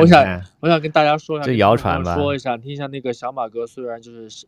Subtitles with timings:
[0.00, 4.46] 我想我想跟大家说一下，这谣传吧，说一下，听一下那个小马哥，虽然就是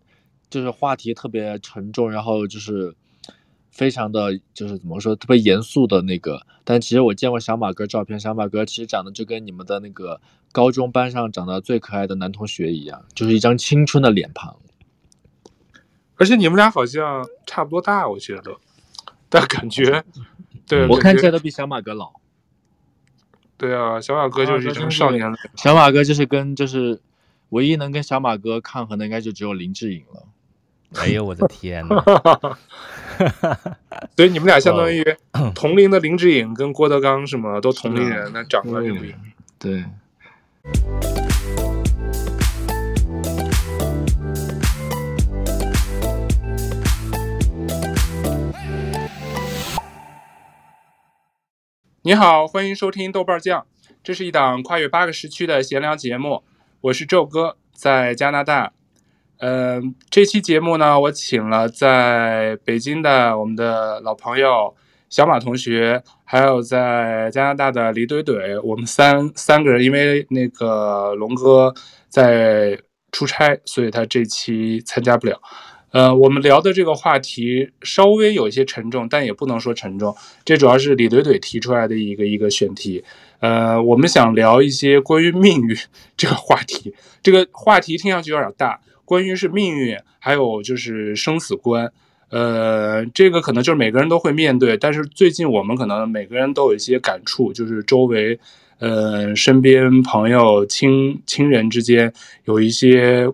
[0.48, 2.94] 就是话题特别沉重，然后就是
[3.70, 10.20] 非常的就是怎么说特别严肃的那个，但其实我见过小马哥照片，小马哥其实长得就跟你们的那个
[10.52, 14.56] 高中班上长得最可爱的男同学一样，就是一张青春的脸庞。
[16.16, 18.54] 而且你们俩好像差不多大，我觉得，
[19.30, 20.04] 但感觉，
[20.66, 22.19] 对我看起来都比小马哥老。
[23.60, 25.30] 对啊，小马哥就是一种少年。
[25.54, 26.98] 小马哥就是跟就是，
[27.50, 30.26] 唯一能跟小马哥抗衡的，应该就只有林志颖了。
[30.94, 32.02] 哎呦我的天呐！
[34.16, 35.04] 所以你们俩相当于
[35.54, 39.18] 同龄的林志颖跟郭德纲什么都同龄人，那长得也不一样。
[39.58, 39.84] 对。
[52.02, 53.66] 你好，欢迎收听豆瓣酱，
[54.02, 56.42] 这是一档跨越八个时区的闲聊节目，
[56.80, 58.72] 我是宙哥，在加拿大。
[59.36, 64.74] 嗯、这期节目呢，我请了在北京的我们的老朋友
[65.10, 71.74] 小马同学，还有在加拿大的李怼怼，我们三三个人，因为那个龙哥
[72.08, 72.80] 在
[73.12, 75.38] 出差，所以他这期参加不了。
[75.92, 80.14] 呃，我们聊的这个话题稍微有一些沉重，但也不能说沉重。
[80.44, 83.02] 这主要是李怼怼提出来的一个一个选题。
[83.40, 85.76] 呃，我们想聊一些关于命运
[86.16, 86.94] 这个话题。
[87.22, 91.90] 这个话题听上去有点大，关于是命运，还有就是生死观。
[92.28, 98.38] 呃，这个可能就是每个人都会面对，但是最近我们可能每个人都有一些感触，就是周围，
[98.78, 102.12] 呃，身边朋友、亲亲人之间
[102.44, 103.28] 有一些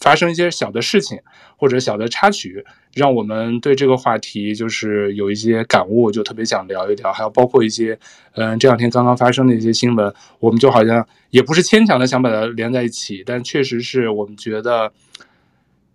[0.00, 1.20] 发生一些小的事情。
[1.62, 7.12] 或者小的插曲，让我们对这个话题就是有一些感悟，就特别想聊一聊。
[7.12, 7.96] 还有包括一些，
[8.32, 14.92] 嗯、这两天刚刚发生的一些新闻，我们就好像也不是牵强的想把它连在一起，但确实是我们觉得，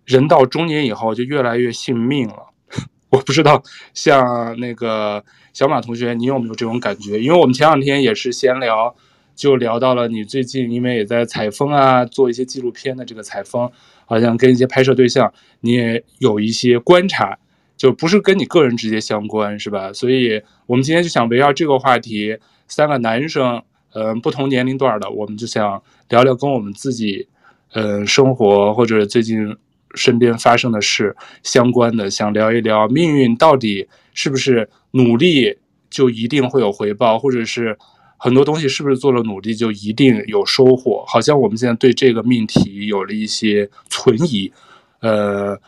[0.06, 2.46] 人到中年以后就越来越信命了。
[3.12, 3.62] 我不知道
[3.92, 7.20] 像那个小马同学，你有没有这种感觉？
[7.20, 8.96] 因为我们前两天也是闲聊，
[9.36, 13.70] 就聊到了你最近因为也在采风啊，做一些纪录片的这个采风。
[14.08, 15.30] 好像跟一些拍摄对象，
[15.60, 17.38] 你也有一些观察，
[17.76, 19.92] 就不是跟你个人直接相关，是吧？
[19.92, 27.28] 所以我们今天就想围绕这个话题，三个男生，嗯、不同年龄段的，我们就想聊聊跟我们自己，
[27.74, 29.54] 嗯、生活或者最近
[29.94, 35.58] 身边发生的事相关的，想聊一聊命运到底是不是努力
[35.90, 37.76] 就一定会有回报，或者是。
[38.18, 41.04] 很多东西是不是做了努力就一定有收获？
[41.06, 44.52] 好像我们现在对这个命题有了一些存疑，
[45.00, 45.58] 呃，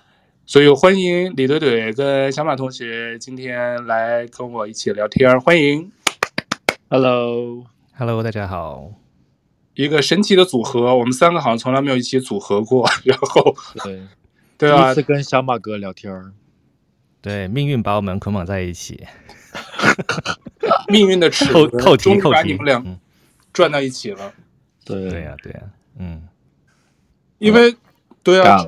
[0.45, 5.93] 所以欢迎李怼怼跟小马同学今天来跟我一起聊天，欢迎
[6.89, 8.91] ，Hello，Hello，大家好，
[9.75, 14.03] 一个神奇的组合，我们三个好像从来没有一起组合过，然后对，
[14.59, 16.13] 对啊，第一次跟小马哥聊天，
[17.23, 19.07] 对，命运把我们捆绑在一起。
[20.89, 21.69] 命运的齿轮
[21.99, 22.85] 终于把你们俩
[23.53, 24.33] 转到一起了。
[24.85, 25.61] 对对呀，对呀，
[25.99, 26.23] 嗯，
[27.39, 27.77] 因为
[28.23, 28.67] 对啊，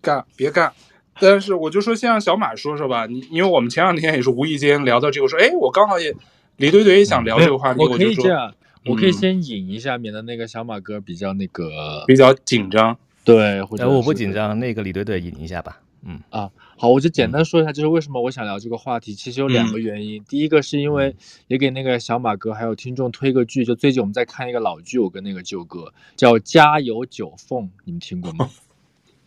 [0.00, 0.72] 干别干。
[1.18, 3.06] 但是我就说，先让小马说说吧。
[3.06, 6.14] 你因为我们前两天也是无意间聊到这个，说哎，我刚好也
[6.58, 8.50] 李怼怼也想聊这个话题，我可以这样，
[8.84, 12.98] 嗯、我可以先引一下，免得那个小马哥比较那个比较紧张。
[13.24, 15.80] 对，或者我不紧张，那个李怼怼引一下吧。
[16.04, 20.20] 嗯啊，好，我就简单说一下，就是为什么我想聊这个话题，其实有两个原因。
[20.20, 21.16] 嗯、第一个是因为
[21.48, 28.50] 也给那个小马哥还有听众推个剧，就最近我们在看一个老剧，我跟那个舅哥叫《家有九凤》，你们听过吗？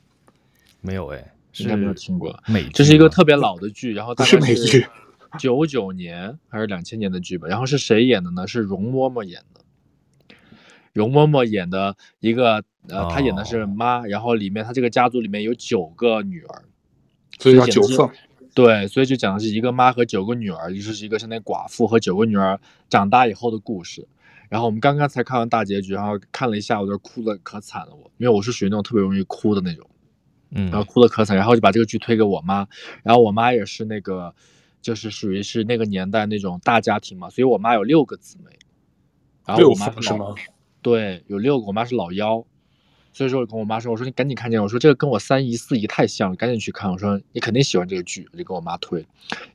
[0.82, 2.40] 没有哎，应该没有听过。
[2.46, 4.86] 美剧，这是一个特别老的剧，然后大概是美剧，
[5.40, 7.48] 九九年还是两千年的剧吧。
[7.48, 8.46] 然后是谁演的呢？
[8.46, 9.62] 是容嬷嬷演的。
[10.94, 16.64] 容嬷嬷演的一个，呃，她演的是妈，然后里面她这个家族里面有九个女儿。
[17.40, 18.12] 所以叫九凤，
[18.54, 24.08] 对，所以就讲的是一个妈和九个女儿，就是一个相当于寡妇和九个女儿长大以后的故事。
[24.50, 27.96] 然后我们刚刚才看完大结局，然后看了一下午，就哭的可惨了。
[27.96, 29.90] 我因为我是属于那种特别容易哭的那种，
[30.52, 32.68] 嗯，然后哭的可惨，然后就把这个剧推给我妈，
[33.04, 34.36] 然后我妈也是那个，
[34.82, 38.52] 就是属于是那个年代那种大家庭嘛，所以我妈有六个姊妹，
[39.46, 40.36] 然后我妈是吗，
[40.82, 42.44] 对，有六个，我妈是老幺。
[43.20, 46.90] 所以说，我跟我妈说：“我说你赶紧看见，我说这个跟我三姨四姨太像了，赶紧去看。
[46.90, 49.06] 我说你肯定喜欢这个剧，我就跟我妈推。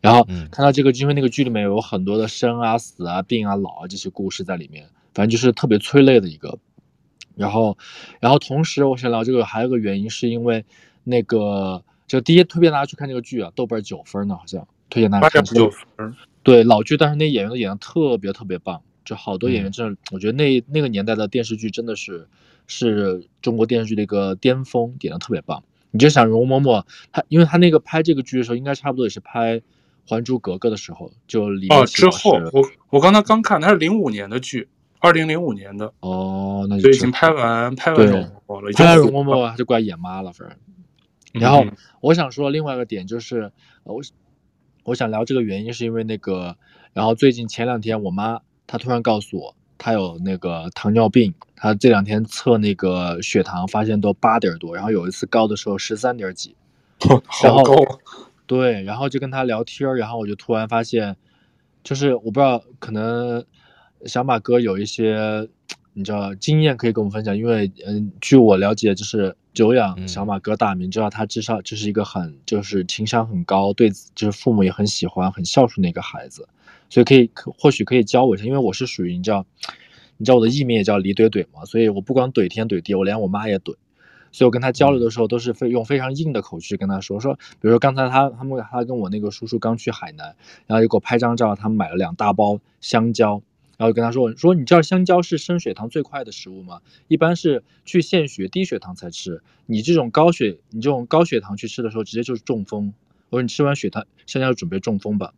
[0.03, 6.59] 然后看到这个剧，因为那个剧里面有很多的生啊、死啊、病啊、老啊这些故事在里面，反正就是特别催泪的一个。
[7.37, 7.79] 然后，
[8.21, 10.63] 然后同时我想聊这个还有个原因，是因为
[11.03, 15.43] 那个就第一推荐大家去看这个剧啊，豆瓣九分呢，好像推荐大家看。
[15.43, 16.15] 九分。
[16.43, 18.83] 对，老剧，但是那演员都演的特别特别棒。
[19.07, 22.29] 就好多演员真的，我觉得那那个年代的电视剧真的是
[22.67, 25.63] 是中国电视剧的一个巅峰，演的特别棒。
[25.91, 29.61] 你就想容嬷嬷，她因为她那个拍这个剧的时候，应该差不多也是拍
[30.07, 34.69] 《还珠格格》的时候，就李哦之后，我我刚才刚看，她是零五年的剧，
[34.99, 40.59] 二零零五年的哦，那就已经拍完拍完容嬷嬷了，拍完容嬷嬷他就过来演妈了，反正。
[41.41, 41.65] 然后
[42.01, 43.53] 我想说另外一个点就是，
[43.85, 44.01] 我
[44.85, 46.57] 我想聊这个原因是因为那个，
[46.93, 56.57] 然后最近前两天我妈她突然告诉我，她有那个糖尿病，他这两天测那个血糖发现都八点多，然后有一次高的时候十三点几，
[57.27, 57.75] 好高。
[58.47, 61.17] 对，然后就跟他聊天，然后我就突然发现，
[61.83, 63.45] 就是我不知道可能
[64.07, 65.49] 小马哥有一些
[65.93, 69.37] 你知道经验可以跟我们分享，因为嗯，据我了解就是。
[69.55, 76.49] 久仰小马哥大名，知道他至少就是一个很就是情商很高，对就是父母也很喜欢、很孝顺的一个孩子，
[76.95, 79.45] 所以可以可或许可以教我一下，因为我是属于你知道，
[80.17, 83.75] 你知道我的艺名也叫李怼怼嘛，所以我不光怼天怼地，我连我妈也怼，
[84.31, 90.37] 所以我跟他交流的时候都是非用非常硬的口气跟他说说，比如说刚才他他们他跟我那个叔叔刚去海南，
[90.69, 93.43] 然后就给我拍张照，他们买了两大包香蕉。
[93.77, 96.81] 然后就跟他说：“说你知道香蕉是升血糖最快的食物吗？
[97.09, 99.43] 一般是去献血低血糖才吃。
[99.67, 102.95] 你这种高血，你这种高血糖去吃的时候，直接就是中风。
[103.31, 105.33] 我说你吃完血糖香蕉准备中风吧。”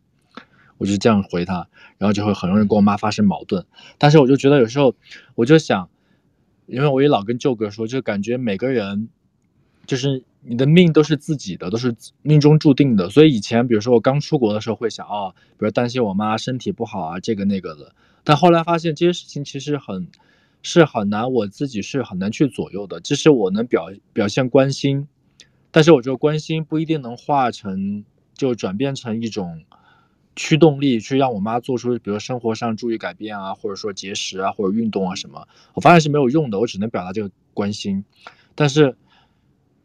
[0.77, 3.65] 我就这样回他，然后就会很容易跟我妈发生矛盾。
[3.97, 4.95] 但是我就觉得有时候，
[5.35, 5.89] 我就想，
[6.65, 9.09] 因为我也老跟舅哥说，就感觉每个人，
[9.85, 13.09] 就是你的命都是自己的，都是命中注定的。
[13.09, 17.93] 所以以前，比如说我刚出国的时候，会想哦，比如担心我妈身体不好啊，这个那个的。
[18.23, 20.07] 但后来发现这些事情其实很，
[20.61, 22.99] 是很难，我自己是很难去左右的。
[22.99, 25.07] 即使我能表表现关心，
[25.71, 28.03] 但是我觉得关心不一定能化成
[28.33, 29.63] 就转变成一种
[30.37, 35.45] 驱动力，去让我妈做出比如生活上注意改变啊，或者说节食啊，或者运动啊什么。
[35.73, 38.05] 我发现是没有用的，我只能表达这个关心。
[38.55, 38.95] 但是，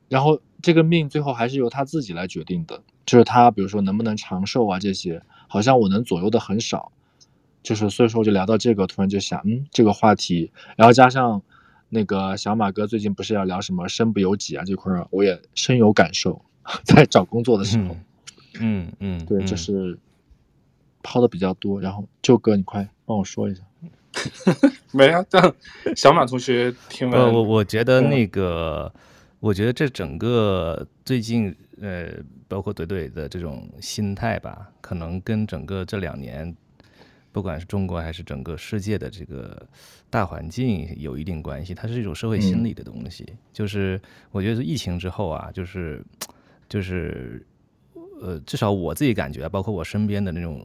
[0.09, 6.93] 然后这个命最后还是由他自己来决定的，就是他比如说能不能长寿啊这些，好像我能左右的很少。
[7.63, 11.41] 就是所以说我就聊到这个，突然就想，嗯，这个话题，然后加上
[11.89, 16.45] 那个小马哥最近不是要聊什么身不由己啊这块儿，我也深有感受，
[16.85, 17.97] 在找工作的时候，
[18.59, 19.97] 嗯嗯，嗯，对，就是
[21.03, 23.63] 抛的比较多，然后舅哥你快帮我说一下，
[24.93, 25.55] 没啊，但
[25.97, 28.93] 小马同学听完，呃，我我觉得那个，
[29.41, 32.11] 我觉得这整个最近呃，
[32.49, 36.55] 包括怼怼的这种心态吧，可能跟整个这两年。
[37.35, 39.67] 不管是中国还是整个世界的这个
[40.11, 43.25] 大环境有一定关系，它是一种社会心理的东西。
[43.27, 43.99] 嗯、就是
[44.31, 46.05] 我觉得疫情之后啊，就是
[46.69, 47.43] 就是
[48.21, 50.63] 呃，至少我自己感觉，包括我身边的那种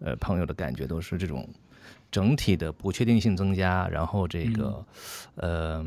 [0.00, 1.48] 呃朋友的感觉，都是这种
[2.10, 4.84] 整体的不确定性增加，然后这个
[5.36, 5.86] 嗯、呃，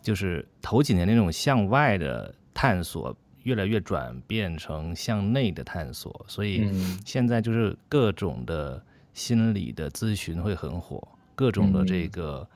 [0.00, 6.70] 就是头几年那种向外的探索，越来越转变成向内的探索，所以
[7.04, 8.82] 现在就是各种的。
[9.14, 12.48] 心理的咨询会很火，各种的这个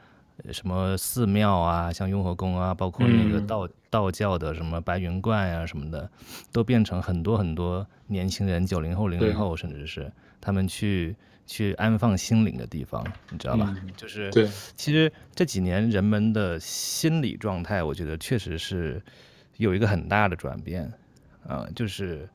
[0.52, 6.10] 什么寺庙啊，像雍和宫啊，包括那个道道教的什么白云观啊什么的，
[6.50, 10.10] 都变成很多很多年轻人，九零后、零零后，甚至是
[10.46, 13.75] 他们去去安放心灵的地方，你知道吧？
[13.96, 19.03] 就是对，其实这几年人们的心理状态，我觉得确实是
[19.56, 20.93] 有一个很大的转变
[21.44, 22.29] 啊，就是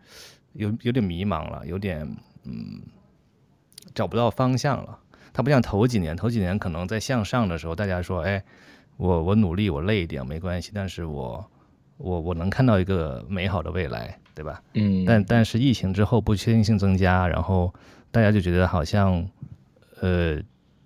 [0.51, 2.01] 有有点迷茫了，有点
[2.43, 2.81] 嗯。
[3.93, 4.99] 找不到方向了，
[5.33, 8.41] 他不像头几年，头几年可能在向上的时候，大家说，哎，
[8.95, 11.51] 我我努力，我累一点没关系，但是我
[11.97, 14.61] 我我能看到一个美好的未来，对吧？
[14.75, 15.03] 嗯。
[15.03, 17.73] 但但是疫情之后不确定性增加，然后
[18.11, 19.27] 大家就觉得好像，
[20.01, 20.39] 呃，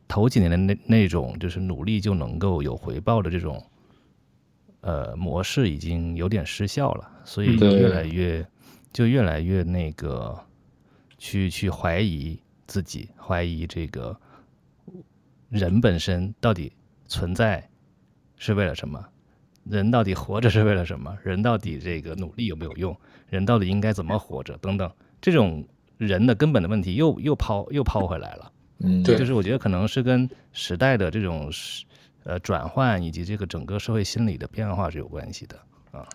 [0.08, 3.62] 头几年的那那种就是努力就能够有回报的这种，
[4.82, 8.48] 呃，模式已经有点失效了，所以就越来越
[8.94, 10.40] 就越来越那个
[11.18, 12.40] 去去怀疑。
[12.68, 14.20] 自己怀疑这个
[15.50, 16.74] 人本身到底
[17.06, 17.70] 存在
[18.38, 19.06] 是为了什么？
[19.66, 21.16] 人到底活着是为了什么？
[21.24, 23.00] 人到底这个努力有没有用？
[23.30, 24.58] 人到底应该怎么活着？
[24.58, 24.92] 等等，
[25.22, 25.64] 这种
[25.98, 28.52] 人的根本的问题又又抛又抛回来了。
[28.80, 31.52] 嗯，对，就是我觉得可能是跟时代的这种
[32.24, 35.58] 呃转换以及这个整个社会心理的变化是有关系的
[35.92, 36.06] 啊。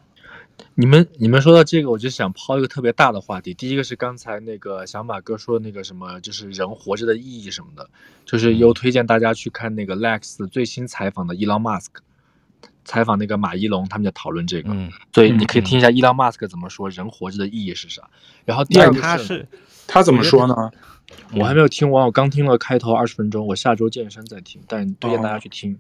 [0.75, 3.55] 你们你们说到这个，我就想抛一个特别大的话题。
[3.55, 7.89] 第一个是刚才那个小马哥说的那个什么，就是人活着的意义什么的，
[8.27, 12.03] 就是又推荐大家去看那个 Lex 最新采访的伊隆马斯克，
[12.85, 18.11] 采访那个马一龙，他们在讨论这个，嗯，所以你可以听一下伊朗马斯克怎么说人活着的意义是啥。
[18.45, 19.49] 然后第二个他是
[19.91, 20.55] 他怎么说呢？
[21.35, 25.75] 我还没有听完，我刚听了开头二十分钟，我下周健身再听，但推荐大家去听。
[25.75, 25.79] 哦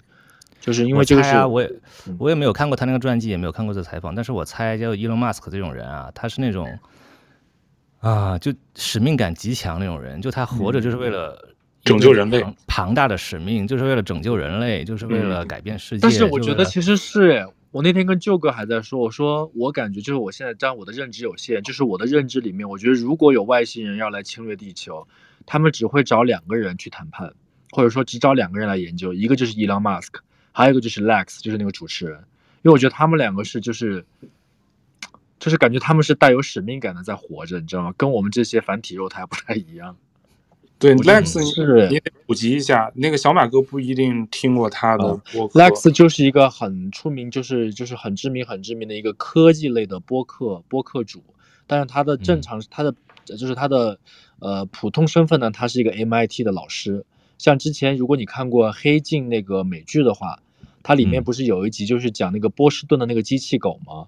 [0.60, 1.72] 就是因为这个是，我，啊、我也
[2.18, 6.78] 我也没有看过他那个传记，也没有看过这采访，但是我猜，就伊隆马斯克这种人啊，他是那种
[8.00, 11.48] 啊，就使命感极强那种人，就他活着就是为了
[11.82, 16.02] 拯救人类，庞大的使命就是为了拯救人类，就是为了改变世界。
[16.02, 25.06] 但是我觉得其实是，我那天跟舅哥还在说，我说我感觉就是我现在当我的认知有限，就是我的认知里面，我觉得如果有外星人要来侵略地球，
[25.46, 27.32] 他们只会找两个人去谈判，
[27.70, 30.24] 或者说只找两个人来研究，一个就是伊隆马斯克。
[30.52, 32.18] 还有一个就是 Lex，就是那个主持人，
[32.62, 34.04] 因为我觉得他们两个是就是，
[35.38, 37.94] 就是感觉他们是带有使命感的在活着，你知道吗？
[37.96, 39.96] 跟我们这些繁体肉胎不太一样。
[40.80, 45.60] 对，Lex 是你得普及一下，那个小马哥不一定听过他的播客。
[45.60, 51.22] Lex 就是一个很出名，就是就是很知名、很知名的一个科技类的播客播客主，
[51.66, 52.94] 但是他的正常、嗯、他的
[53.26, 53.99] 就是他的
[54.38, 57.04] 呃普通身份呢，他是一个 MIT 的老师。
[57.37, 60.40] 像之前，如果你看过《黑镜》那个美剧的话，
[60.82, 64.06] 它里面不是有一集就是讲那个波士顿的那个机器狗吗？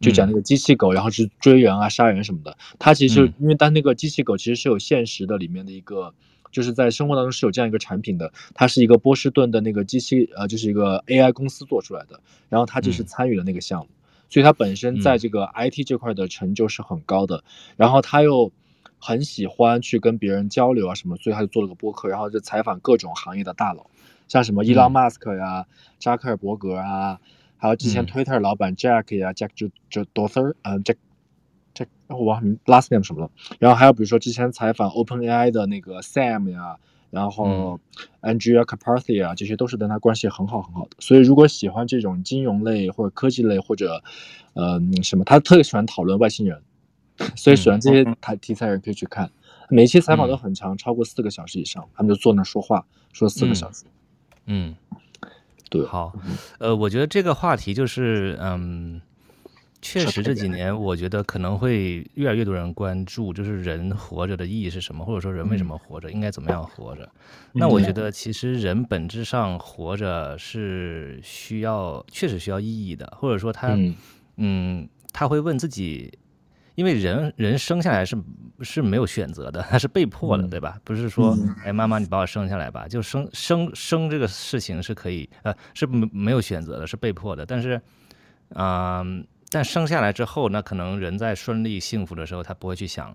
[0.00, 2.56] 就讲那个机器狗，然后去追人啊、杀人什么的。
[2.78, 6.14] 它其实因为但那个机器狗其实是有现实的里面的一个，
[6.50, 8.32] 就是在生活当中是有这样一个产品的。
[8.54, 12.20] 它是一个波士顿的那个机器呃，就是一个 AI 公司做出来的。
[12.48, 13.88] 然后他就是参与了那个项目，
[14.28, 17.44] 所以他本身在这个 IT 这块的成就是很高的。
[17.76, 18.52] 然后他又。
[19.00, 23.86] 很喜欢去跟别人交流啊什么，所以他就做了个播客，然后就采访各种行业的大佬，
[24.26, 25.66] 像什么伊朗马斯克呀、
[26.00, 27.20] 扎克尔伯格啊，
[27.58, 30.96] 还有之前 Twitter 老板 Jack 呀、嗯、Jack 就就 Dorther，嗯，Jack
[31.74, 36.78] Jack，我忘了 last name 什么了，然后还有比如说之前采访 OpenAI 的那个 Sam 呀，
[37.10, 37.78] 然后
[38.22, 44.02] Andrea Karpathy 啊，这些都是跟他关系很好很好的，所以如果喜欢这种金融类或者科技类或者
[44.54, 46.62] 呃什么，他特别喜欢讨论外星人。
[47.34, 49.28] 所以喜欢这些台题材人可以去看，
[49.68, 53.86] 每一期采访都很长，超过四个小时以上，他们就坐那说话，说四个小时。
[54.46, 54.76] 嗯，
[55.68, 56.12] 对，好，
[56.58, 59.00] 呃，我觉得这个话题就是，嗯，
[59.82, 67.08] 确实这几年我觉得可能会越来越多人关注，就是人活着的意义是什么，或者说人为什么活着，应该怎么样活着。
[67.52, 73.76] 那我觉得其实人本质上活着是需要，确实需要意义的，或者说他，
[74.36, 76.12] 嗯，他会问自己。
[76.78, 78.16] 因为人人生下来是
[78.60, 80.78] 是没有选择的，他 是被迫的，对吧？
[80.84, 87.44] 不是说，哎，妈妈你把我生下来吧，就生生生这个事情是可以，呃，是没没有选择的，是被迫的。
[87.44, 87.82] 但是，
[88.50, 93.12] 嗯、呃，但生下来之后，那可能人在顺利幸福的时候，他不会去想，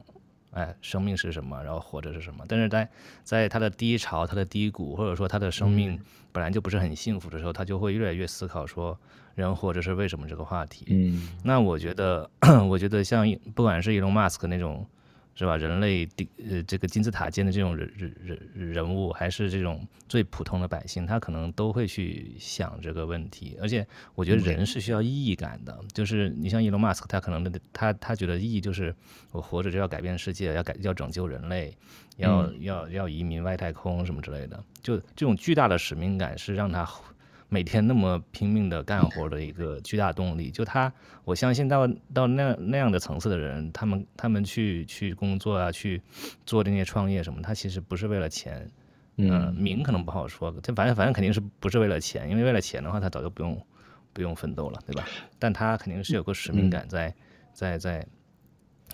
[0.52, 2.44] 哎，生命是什么，然后活着是什么。
[2.50, 2.90] 但是在
[3.24, 5.98] 在他的低潮、他的低谷，或者说他的生命
[6.34, 9.00] 本来就不是很幸福的时候，他就会越来越思考说。
[9.36, 10.86] 人活着是为什么这个话题？
[10.90, 12.30] 嗯，那我觉得，
[12.70, 13.26] 我觉得像
[13.56, 14.86] 不管是伊隆马斯克那种，
[15.36, 15.58] 是吧？
[15.58, 18.16] 人类的呃这个金字塔尖的这种人人
[18.54, 23.58] 人人物，还是这种最普通的百姓，他可能都会去想这个问题。
[23.60, 25.76] 而且，我觉得人是需要意义感的。
[25.82, 28.94] 嗯、就是你像伊隆马斯克，他可能的他他觉得意义就是
[29.32, 31.76] 我活着就要改变世界，要改要拯救人类，
[32.18, 34.64] 要、嗯、要要移民外太空什么之类的。
[34.84, 36.88] 就这种巨大的使命感是让他。
[37.54, 40.92] 每天那么拼命的干活的一个巨大动力，就他，
[41.24, 46.02] 我相信到到那那样的层次的人，他们他们去去工作啊，去
[46.48, 48.68] 做这些创业什么，他其实不是为了钱，
[49.18, 53.64] 嗯、呃，名可能不好说，这反正反正肯定是不是为了钱，因为为了钱的话，他早就不用
[54.14, 55.06] 不用奋斗了，对吧？
[55.38, 57.14] 但他肯定是有个使命感在
[57.54, 58.08] 在在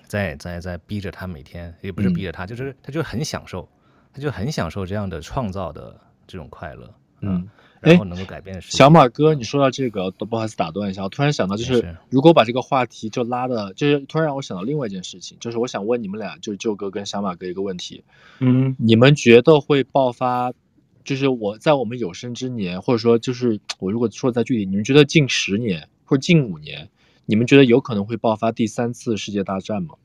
[0.05, 3.69] 在在在逼着他每天，也不是逼着他，就是他就很享受，
[4.11, 5.97] 他就很享受这样的创造的
[6.27, 7.47] 这种快乐，嗯。
[7.81, 8.77] 然后能够改变的事情。
[8.77, 11.03] 小马哥，你说到这个，都不好意思打断一下。
[11.03, 18.03] 我突然想到，就是如果把这个话题就拉的，就是突然让我想到另外一件事情，就是我想问你们俩，就是舅哥跟小马哥一个问题。
[18.39, 20.53] 嗯，你们觉得会爆发？
[21.05, 26.89] 就是我在我们有生之年，或者说就是我如果说再具体，你们觉得近十年或者近五年，
[27.25, 29.95] 你们觉得有可能会爆发第三次世界大战吗？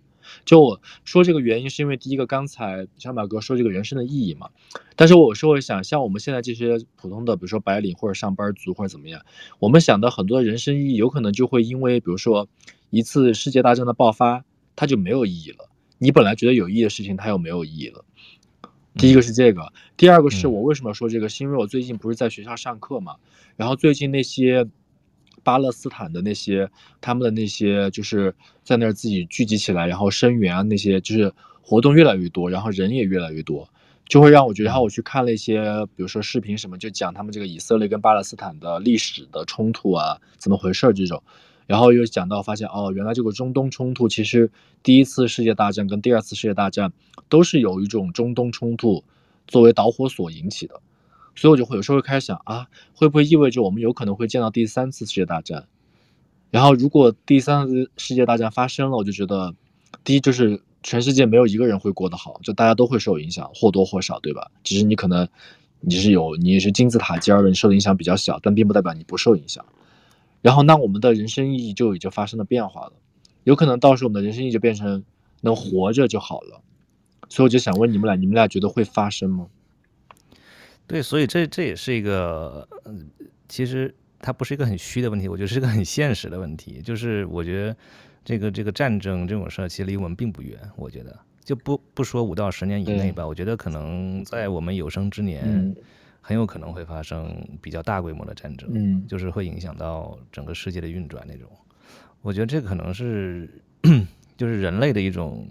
[0.45, 4.51] 就我说这个原因，是因为第一个，刚才小马哥说这个人生的意义嘛。
[4.97, 9.25] 但是我有时候会想，像我们现在这些普通的，比如说白领或者上班族或者怎么样，
[9.59, 12.49] 我们想的很多人生意义，有可能就会因为比如说
[12.91, 14.45] 一次世界大战的爆发，
[14.77, 15.69] 它就没有意义了。
[15.99, 18.05] 你本来觉得有意义的事情，它又没有意义了。
[18.97, 23.17] 第一个是这个，第二个是我为什么说这个，是因为我最近不是在学校上课嘛，
[23.57, 24.69] 然后最近那些。
[25.45, 26.69] 巴勒斯坦的那些，
[27.01, 28.35] 他们的那些就是
[28.65, 31.33] 在那儿自己聚集起来，然后声援啊，那些就是
[31.63, 33.69] 活动越来越多，然后人也越来越多，
[34.09, 35.63] 就会让我觉得，然后我去看了一些，
[35.95, 41.23] 比如说视频什么，就讲他们这个以色列跟巴勒斯坦的历史的冲突啊，怎么回事这种，
[41.67, 44.51] 然后又讲到发现哦，原来这个中东冲突其实
[44.83, 46.93] 第一次世界大战跟第二次世界大战
[47.29, 49.05] 都是有一种中东冲突
[49.47, 50.81] 作为导火索引起的，
[51.37, 55.67] 所以我就会有时候会开始想啊，会不会意味着我们有可能会见到第三次世界大战？
[56.51, 59.55] 然后如果第三次世界大战发生了，我就觉得
[60.05, 60.63] 第一就是。
[60.87, 64.51] 全世界没有一个人会过得好，就大家都会受影响，或多或少，对吧？
[64.63, 65.27] 只是你可能
[65.81, 69.65] 你是有你是金字塔尖儿，你受的影响比较小，但并不代表你不受影响。
[70.43, 72.93] 然后那我们的人生意义就已经发生了变化了，
[73.45, 75.03] 有可能到时候我们的人生意义就变成
[75.41, 76.61] 能活着就好了。
[77.31, 79.47] 所以我就想问你们俩，你们俩觉得会发生吗？
[80.87, 83.09] 对，所以这这也是一个，嗯，
[83.49, 87.77] 其实它不是一个很虚的问题，我觉得是一个很现实的问题，就是我觉得。
[88.27, 90.59] 这个这个战争这种事儿，其实离我们并不远。
[90.77, 91.15] 我觉得
[91.45, 95.77] 就不不说五到十年以内吧，我觉得可能在我们有生之年，
[96.23, 101.47] 很有可能会发生比较大规模的战争，嗯，就是会影响到整个世界的运转那种。
[102.23, 103.47] 我觉得这可能是
[104.39, 105.47] 就是人类的一种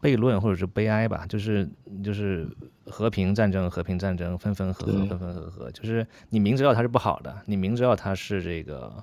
[0.00, 1.68] 悖论或者是悲哀吧，就是
[2.02, 2.48] 就是
[2.86, 9.02] 和平战争、和平战争，分分合合、分分合合，就是你明知道它是不好的，你明知道它是这个。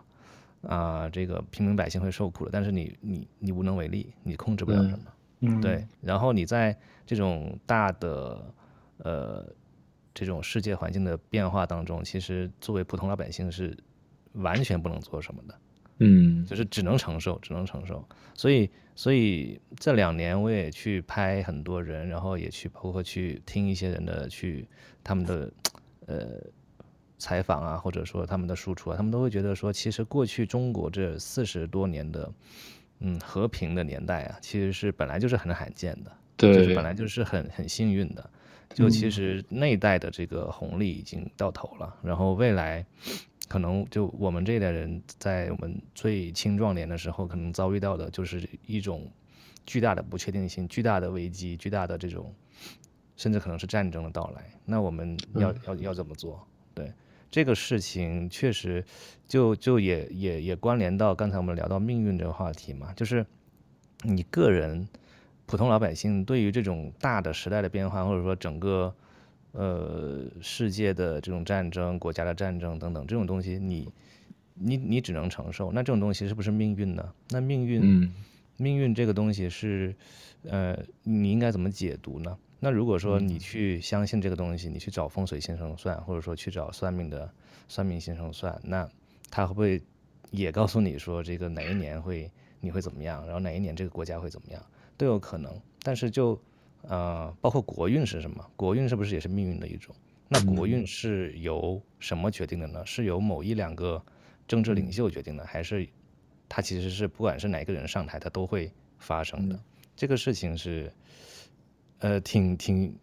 [0.63, 5.05] 啊、呃，这个平民百姓会受苦的，但是你你你无能为力，你控制不了什么，
[5.41, 5.87] 嗯，对。
[6.01, 8.43] 然后你在这种大的
[8.97, 9.45] 呃
[10.15, 13.77] 这种世界环境的变化当中，其实作为普通老百姓是
[14.33, 15.55] 完全不能做什么的，
[15.99, 18.03] 嗯，就是只能承受，只能承受。
[18.33, 24.67] 所以所以这两年我也去拍很多人，然后也去包括去听一些人的去
[25.03, 25.51] 他们的
[26.05, 26.41] 呃。
[27.19, 32.31] 采访啊，或者说他们的输出啊，他们都会觉得说，其实过去中国这四十多年的，
[32.99, 38.29] 嗯，和平的年代啊，其实是本来就是很罕见的，对，就是本来就是很很幸运的。
[38.71, 42.85] 就其实那一代的这个红利已经到头了，嗯，然后未来
[43.47, 49.09] 可能就我们这一代人在我们最青壮年的时候，可能遭遇到的就是一种
[49.65, 52.33] 巨大的不确定性、巨大的危机、巨大的这种，
[53.15, 54.43] 甚至可能是战争的到来。
[54.65, 56.45] 那我们要要要怎么做？
[56.73, 56.91] 对。
[57.29, 58.81] 这个事情确实
[59.27, 63.25] 就，就就也也也关联到刚才我们聊到命运这个话题嘛，就是
[64.03, 64.87] 你个人
[65.45, 68.95] 普通老百姓对于这种大的时代的变化，或者说整个
[69.57, 73.91] 呃世界的这种战争、国家的战争等等这种东西你，
[74.53, 75.71] 你你你只能承受。
[75.71, 77.11] 那这种东西是不是命运呢？
[77.29, 78.13] 那命运，嗯、
[78.57, 79.95] 命运这个东西是
[80.43, 82.37] 呃，你应该怎么解读呢？
[82.59, 87.31] 那如果说你去相信这个东西，你去找风水先生算，或者说去找算命的
[87.67, 88.87] 算命先生算，那
[89.31, 89.81] 他会不会
[90.29, 94.63] 也告诉你说这个哪一年会你会怎么样，然后哪一年这个国家会怎么样，
[94.97, 95.51] 都有可能。
[95.81, 96.39] 但是就
[96.87, 98.45] 呃，包括国运是什么？
[98.55, 99.95] 国运是不是也是命运的一种？
[100.29, 102.85] 那国运是由什么决定的呢？
[102.85, 104.01] 是由某一两个
[104.47, 105.87] 政治领袖决定的，还是
[106.49, 109.59] 他其实是不管是哪个人上台，他都会发生的？
[109.95, 110.91] 这个事情是。
[111.99, 112.95] 呃，挺挺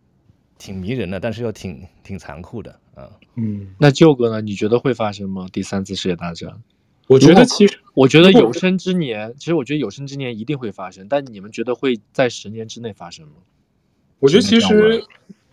[0.57, 3.11] 挺迷人的，但是又挺挺残酷的啊。
[3.35, 4.41] 嗯，那舅哥呢？
[4.41, 5.49] 你觉得会发生吗？
[5.53, 6.63] 第三次世界大战？
[7.09, 11.09] 我觉得其实，我觉得有生之年，其实我觉得有生之年一定会发生。
[11.09, 13.35] 但你们觉得会在十年之内发生吗？
[14.25, 15.05] 我觉得其实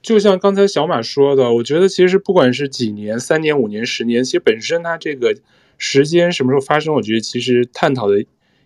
[0.01, 5.35] 就像刚才小马说的，我觉得其实不管是几年、三年、五年、十年，其实本身它这个
[5.77, 8.21] 时间什么时候发生，我觉得其实探讨的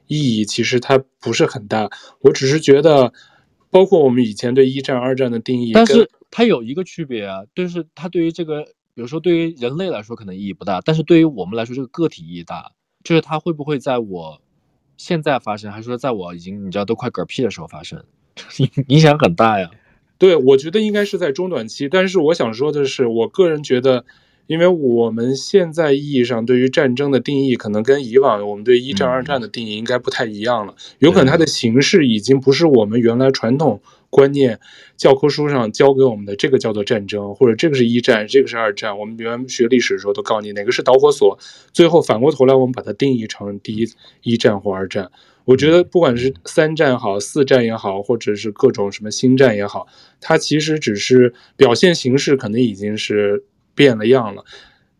[0.07, 1.89] 意义其实它不是很大。
[2.21, 3.11] 我只是觉得。
[3.71, 8.63] 包括我们以前对一战、二战的定义，但是它有一个区别啊，就是它对于这个，
[8.93, 12.71] 比如说对于人类来说可能意义不大，但是对于我们来说，这个个体意义大，
[13.03, 14.41] 就是它会不会在我
[14.95, 18.01] 现在发生，还是说在我已经你知道都快嗝屁的时候发生，
[18.87, 19.69] 影响很大呀。
[20.17, 24.05] 对，我觉得应该是在中短期，但是我想说的是，我个人觉得。
[24.47, 30.75] 因为我们现在意义上对于战争的定义，可能跟以往我们对一战、二战的定义应该不太一样了。
[30.99, 33.81] 有可能它的形式已经不是我们原来传统
[34.15, 34.57] 观念
[34.95, 38.97] 教科书上教给我们的这个叫做战争，或者这个是一战，这个是二战。
[38.97, 41.37] 我们原来学历史的时候都告诉你哪个是导火索，
[41.73, 43.85] 最后反过头来我们把它定义成第一
[44.23, 45.11] 一战或二战。
[45.43, 49.87] 我觉得不管是三战好、四战也好，或者是各种什么新战也好，
[50.21, 53.43] 它其实只是表现形式，可能已经是。
[53.77, 54.45] 变了样了，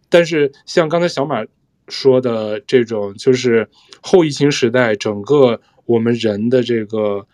[0.10, 1.46] 但是像刚才小马
[1.88, 3.70] 说的这种，就是
[4.02, 7.26] 后疫情时代，整个我们人的这个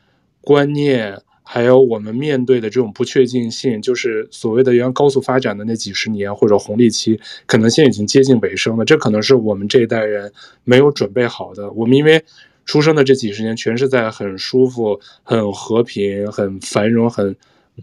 [0.41, 1.19] 观念，
[1.53, 8.85] 还有我们面对的这种不确定性，就是所谓的原来高速发展的那几十年或者红利期，可能现在已经接近尾声了。
[8.85, 10.31] 这可能是我们这一代人
[10.63, 11.69] 没有准备好的。
[11.73, 12.23] 我们因为
[12.63, 17.35] 出生的这几十年，全是在很舒服、很和平、很繁荣、很。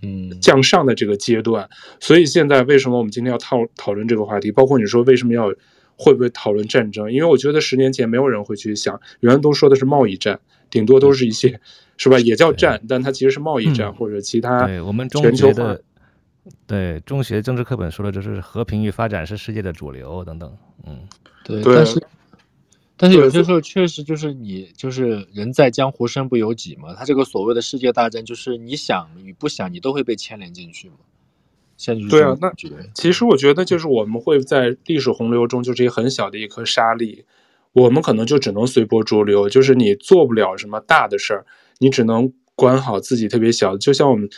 [0.02, 1.68] 嗯向上的这个阶段。
[1.98, 4.52] 所以现在为什么我们今天要讨讨论这个话题？
[4.52, 5.52] 包括你说为什么要
[5.96, 7.11] 会不会讨论战争？
[7.11, 10.38] 因为我觉得十年前没有人会去想，原来都说的是贸易战，
[10.70, 11.61] 顶多都是一些
[11.96, 12.18] 是吧？
[12.18, 14.66] 也叫战，但它其实是贸易战或者其他。
[14.66, 15.83] 对我们中学的。
[16.66, 21.00] 对，中学政治课本说的就是和平与发展是世界的主流等等，嗯，
[21.44, 22.02] 对，但是
[22.96, 30.94] 但是有些时候确实就是你就是人在江湖身不由己嘛，他这个所谓的世界大战就是你想与不想你都会被牵连进去嘛。
[31.76, 32.50] 现在就是对啊，那
[32.94, 37.26] 其实我觉得就是我们会在历史洪流中就是一个很小的一颗沙粒，
[37.72, 41.46] 我们可能就只能随波逐流，就是你做不了什么大的事儿，
[41.78, 44.28] 你只能管好自己特别小的，就像我们。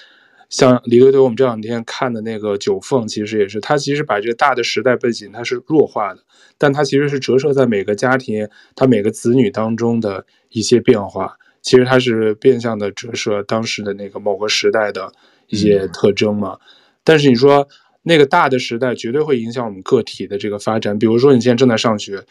[0.48, 6.24] 像李队队，我们这两天看的那个《九凤》，其实也是他其实把这个大的时代背景它是弱化的，
[6.58, 11.36] 但它其实是折射在每个家庭、他每个子女当中的一些变化。
[11.62, 15.12] 其实它是变相的折射当时的那个某个时代的
[15.46, 16.54] 一些特征嘛。
[16.54, 16.60] 嗯、
[17.04, 17.68] 但是你说
[18.02, 20.98] 那个大的时代绝对会影响我们个体的这个发展。
[20.98, 22.24] 比如说你现在正在上学，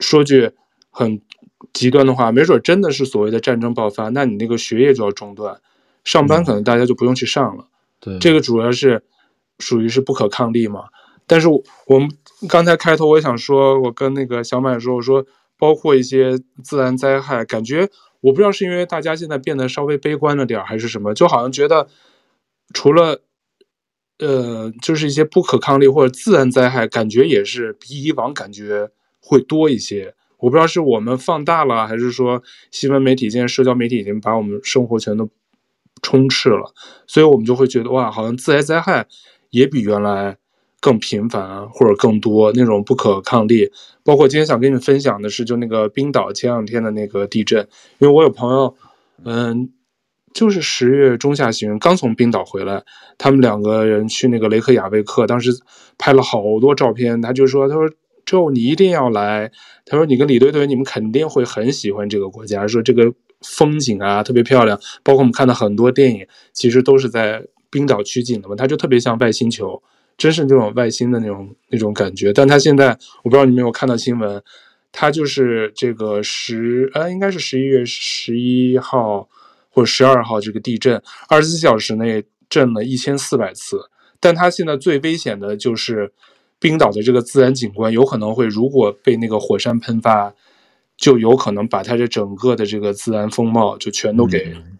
[0.00, 0.52] 说句
[0.90, 1.20] 很
[1.72, 5.60] 极端的话，没准真的是所谓的战争爆发，那你那个学业就要中断。
[6.04, 7.66] 上班可能大家就不用去上了，
[7.98, 9.02] 对，这个主要是
[9.58, 10.84] 属于是不可抗力嘛。
[11.26, 12.10] 但是我们
[12.48, 15.24] 刚才开头我也想说，我跟那个小满说，我说
[15.58, 17.88] 包括一些自然灾害，感觉
[18.20, 21.88] 我不知道是因为大家现在变得稍微悲观了点儿，还是什么，就好像觉得
[22.74, 23.22] 除了
[24.18, 28.90] 呃，就是一些不可抗力或者自然灾害，感觉也是比以往感觉
[29.24, 30.14] 会多一些。
[30.38, 35.30] 我不知道是我们放大了，还是说新闻媒体现在社交媒体已经把我们生活全都。
[36.02, 36.74] 充斥了，
[37.06, 39.06] 所以我们就会觉得哇，好像自然灾害
[39.48, 40.36] 也比原来
[40.78, 43.70] 更频繁，或者更多那种不可抗力。
[44.02, 47.66] 包括今天想跟你分享的是，就那个冰岛前两天的那个地震，
[48.00, 48.76] 因为我有朋友，
[49.24, 49.72] 嗯，
[50.34, 52.84] 就是十月中下旬刚从冰岛回来，
[53.16, 55.52] 他们两个人去那个雷克雅未克，当时
[55.96, 57.88] 拍了好多照片，他就说，他说
[58.24, 59.50] 周你一定要来，
[59.84, 63.12] 他说你跟李队队你们肯定会很喜欢这个国家，说这个。
[63.46, 69.82] 风景啊，特别漂亮，包括我们看到很多电影，其实都是在冰岛取景的嘛，它就特别像外星球，
[70.16, 72.32] 真是那种外星的那种那种感觉。
[72.32, 74.42] 但它现在，我不知道你没有看到新闻，
[74.90, 79.28] 它就是这个十，呃，应该是十一月十一号
[79.68, 83.78] 或十二号这个地震，二十四小时内震了一千四百次。
[84.18, 86.10] 但它现在最危险的就是
[86.64, 90.32] 冰岛的这个自然景观，有可能会如果被那个火山喷发。
[90.96, 94.78] 就有可能把它这整个的这个自然风貌就全都给，嗯、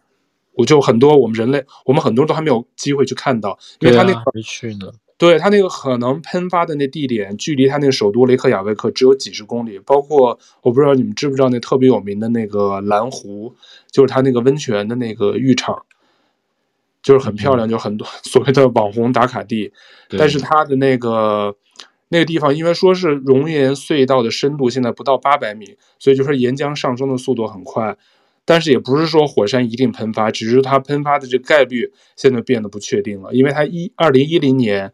[0.52, 9.80] 我就很多我们人类，我们很多人都还没有机会去看到，因为它那个没去呢，对它那个可能喷发的那地点，距离它那个首都雷克雅未克只有几十公里。
[9.80, 13.52] 包括我不知道你们知不知道那特别有名的那个蓝湖，
[13.90, 15.82] 就是它那个温泉的那个浴场，
[17.02, 19.72] 就是很漂亮，嗯、就很多 所谓的网红打卡地，
[20.16, 21.56] 但是它的那个。
[22.08, 27.96] 那个地方，因为说是熔岩隧道的深度现在不到八百米，所以就说岩浆上升的速度很快。
[28.44, 33.32] 但是也不是说火山一定喷发，只是它喷发的这个概率现在变得不确定了。
[33.32, 34.92] 因为它一二零一零年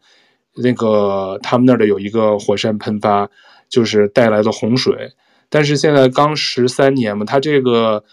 [0.55, 3.29] 那个他们那儿的有一个火山喷发，
[3.67, 5.11] 就是带来的洪水。
[5.49, 8.05] 但是现在刚十三年嘛，它这个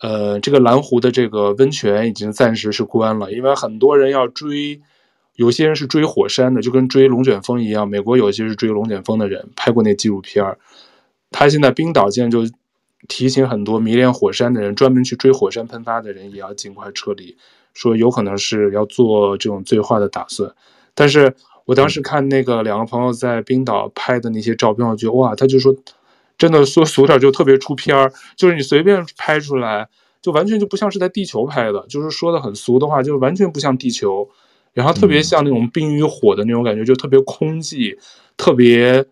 [0.00, 4.80] 呃这个蓝湖的这个温泉已经暂时是关了，因为很多人要追。
[5.36, 7.88] 有些人是追火山的，就跟追龙卷风一样。
[7.88, 10.58] 美国有些是追龙卷风的人，拍过那纪录片儿。
[11.30, 12.52] 他现在冰岛现在就
[13.08, 17.38] 提醒很多迷恋火山的人，专门去追火山喷发的人也要尽快撤离，
[17.72, 20.52] 说有可能是要做这种最坏的打算。
[20.94, 25.74] 但是我当时看那个两个朋友在冰岛拍的那些照片，我觉得哇，他就说
[26.36, 29.88] 真的说俗点就特别出片儿，就是你随便拍出来，
[30.20, 34.28] 就完全就不像是在地球拍的，就是说的很俗的话，就完全不像地球。
[34.72, 37.98] 然后特别像那种冰与火的那种感觉，就特别空寂，
[38.36, 39.04] 特别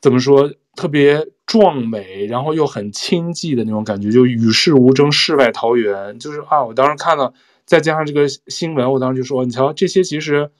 [0.00, 6.18] 怎么说，特别壮美，然后又很清寂的那种感觉，就与世无争，世外桃源。
[6.18, 7.32] 就是啊，我当时看到，
[7.64, 10.50] 再加上这个新闻，我当时就说，你瞧，这些其实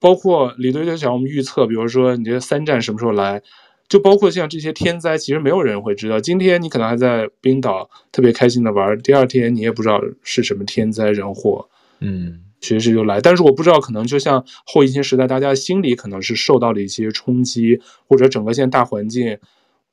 [0.00, 3.42] 包括李队队想我们预测，比如说你这三战什么时候来，
[3.88, 6.18] 就包括像这些天灾，其实没有人会知道。
[6.18, 11.68] 今天你可能还在冰岛特别开心的玩，第二天你也不知道是什么天灾人祸。
[12.00, 12.45] 嗯。
[12.66, 19.38] 随时就来，但是我不知道，可能就像后疫情时代，大家心理可能是受到了一些冲击，或者整个现在大环境、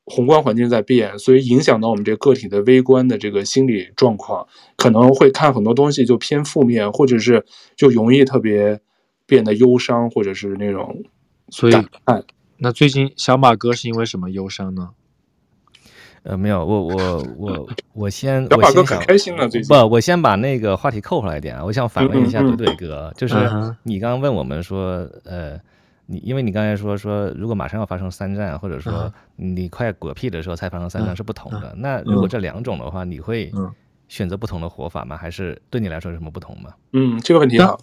[0.06, 8.82] 宏观环境在变，所以影响到我们这个个体的微观的这个心理状况，可能会看很多东西就偏负面，或者是就容易特别
[9.28, 11.04] 变得忧伤，或者是那种。
[11.50, 11.74] 所以，
[12.58, 14.90] 那最近小马哥是因为什么忧伤呢？
[16.24, 23.36] 呃，没有，我我我我先，小马哥很开心了，最近不，我先把那个话题扣回来一点啊，我想反问一下怼怼哥，嗯、就是
[23.84, 25.60] 你刚刚问我们说，呃，
[26.06, 33.52] 你因为你刚才说说，如果马上要发生三战，或者说你快嗝屁的时候才发生三战是不同的，嗯、那如果这两种的话，你会
[34.08, 35.18] 选择不同的活法吗？
[35.18, 36.70] 还是对你来说有什么不同吗？
[36.94, 37.78] 嗯，这个问题好。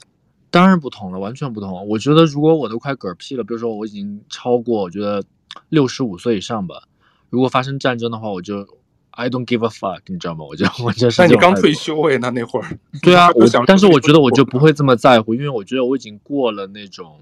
[0.50, 1.86] 当然不同了，完全不同。
[1.86, 5.22] 我觉得如果我都快嗝屁了，比如说我已经超过，我觉得
[5.68, 6.82] 六十五岁以上吧，
[7.30, 8.66] 如果发生战争的话，我就
[9.12, 10.44] I don't give a fuck，你知道吗？
[10.44, 11.22] 我就 我就是。
[11.22, 12.78] 那你刚退休哎，那那会儿。
[13.02, 17.20] 对啊，我但是我觉得我就不会这么在乎，因为我觉得我已经过了那种，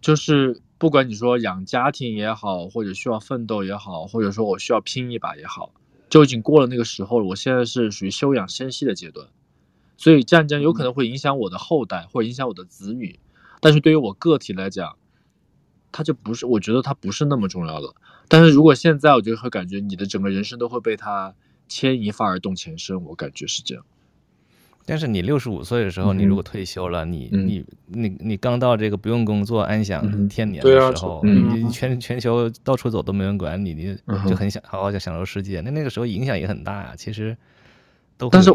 [0.00, 5.72] 就是不管你说养家庭也好，或者需要奋斗也好，或者说我需要拼一把也好，
[6.08, 7.26] 就已经过了那个时候了。
[7.26, 9.26] 我现在是属于休养生息的阶段。
[10.00, 13.18] 所以战争有可能会影响我的后代，或者影响我的子女，
[13.60, 14.96] 但是对于我个体来讲，
[15.90, 17.92] 它就不是，我觉得它不是那么重要的。
[18.28, 21.34] 但是如果现在，我就会感觉你的整个人生都会被他
[21.66, 23.84] 牵一发而动全身，我感觉是这样。
[24.84, 33.94] 但是你六十五岁的时候，你如果退休了，你你你你刚到这个不用工作安享天年的时候，你全全球到处走都没人管你，你
[34.26, 37.36] 就很想好好享享受世界，那那个时候影响也很大呀，其实
[38.16, 38.30] 都。
[38.30, 38.50] 但是，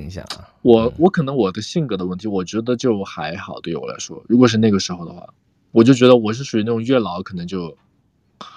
[0.63, 3.59] 我我可能我的性格的问题，我觉得就还好。
[3.61, 5.31] 对于我来说，如果是那个时候的话，
[5.71, 7.77] 我就觉得我是属于那种越老可能就，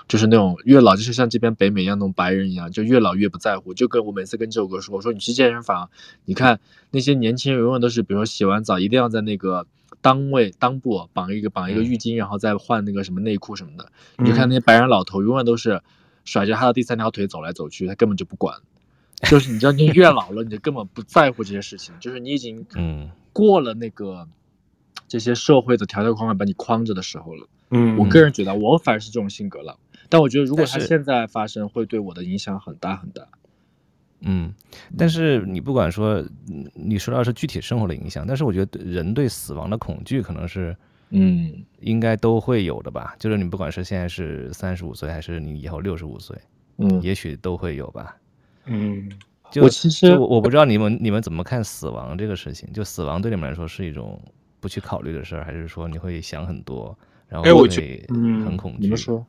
[0.08, 3.74] 就是那种越老就是像这边北美一样那种白人一样，就越老越不在乎。
[3.74, 5.90] 就跟我每次跟这首歌说，我说你去健身房，
[6.24, 9.66] 你看那些年轻人永远都是，比如说洗完澡一定要在那个
[10.02, 13.90] 裆位裆部绑一个绑一个浴巾，然后再换那个什么内裤什么的。
[14.18, 15.82] 你看那些白人老头永远都是
[16.24, 18.58] 甩着他的第三条腿走来走去，他根本就不管。
[19.22, 21.94] 就是你知道，你越老了，你就根本不在乎这些事情。
[22.00, 24.28] 就是你已经嗯过了那个
[25.08, 27.48] 这些社会的条条框框把你框着的时候了。
[27.70, 29.78] 嗯，我个人觉得我反而是这种性格了。
[30.08, 33.26] 但我觉得如果它现在发生，会对我的影响很大很大。
[34.20, 34.54] 嗯，
[34.96, 36.24] 但是你不管说，
[36.74, 40.74] 你说到是具体生活的影响，但是我觉得人对死亡的恐惧可能是
[41.10, 43.14] 嗯应该都会有的吧。
[43.18, 46.36] 就是你不管是现在是三十五岁，还是你以后六十五岁，
[46.78, 48.16] 嗯，也许都会有吧。
[48.64, 49.10] 嗯，
[49.50, 52.72] 就我其实我不知道你们你们怎么看死亡这个事情？
[52.72, 54.20] 就死亡对你们来说是一种
[54.60, 56.98] 不去考虑的事儿，还是说你会想很多，
[57.28, 57.68] 然后会
[58.44, 58.78] 很恐惧？
[58.80, 59.26] 你们说？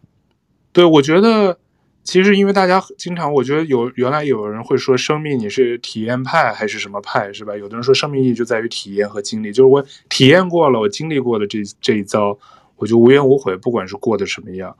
[0.72, 1.58] 对，我觉得
[2.04, 7.56] 其实因为大家经常，我觉得有原来有人会说生命你是体验派还是什么派是吧？
[7.56, 12.38] 有的人说生命意义就在于体验和经历，就是我体验过了，我经历过的这这一遭，
[12.76, 14.76] 我就无怨无悔，不管是过得什么样，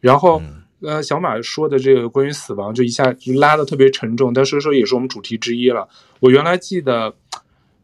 [0.00, 0.40] 然后。
[0.40, 5.86] 嗯呃，小马说的这个关于死亡，就一下就拉的特别沉重，但是说也是我们主题之一了。
[6.20, 7.14] 我原来记得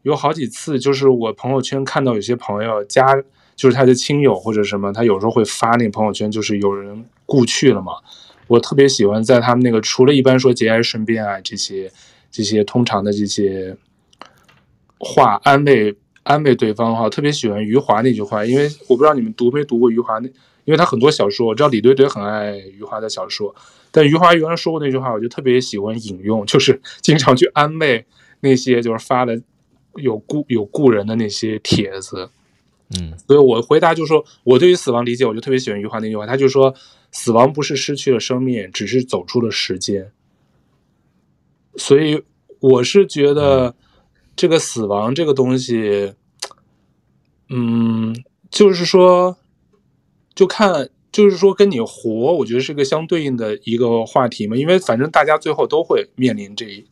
[0.01, 3.05] 有好几次，就是我朋友圈看到有些朋友家，
[3.57, 7.91] 就是他的亲友或者什么，他有时候会发那个朋友圈，就是有人故去了嘛。
[8.47, 11.91] 我特别喜欢在他们那个，除了一般说节哀顺变啊这些
[12.31, 13.75] 这些通常的这些
[14.97, 15.93] 话安慰
[16.23, 20.29] 安慰对方的话，特别喜欢余华那句话，因为我不知道你们读没读过余华那。
[20.63, 23.55] 因为他很多小说，我知道李怼怼很爱余华的小说，
[23.89, 28.05] 但余华原来说过那句话，我就特别喜欢引用，就是经常去安慰
[28.41, 29.41] 那些就是发的
[29.95, 32.29] 有故有故人的那些帖子，
[32.95, 36.73] 嗯，所以我回答就是说，我对于死亡理解，我就特别喜欢余华那句话，他就说，
[37.11, 40.11] 死亡不是失去了生命，只是走出了时间，
[41.75, 42.23] 所以
[42.59, 43.75] 我是觉得
[44.35, 46.13] 这个死亡这个东西，
[47.49, 48.15] 嗯，
[48.49, 49.37] 就是说。
[50.37, 56.85] 就看，就是说跟你活，我觉得是个相对应的一个话题嘛，因为反正大家最后都会面临这一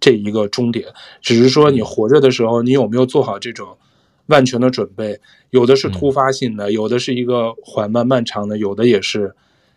[0.00, 0.88] 这一个终点，
[1.20, 3.78] 只是说你活着的时候，你有没有做好这种
[4.26, 5.18] 万全的准备？
[5.50, 9.34] 有的是突发性的，有的是一个缓慢漫长的，有的也是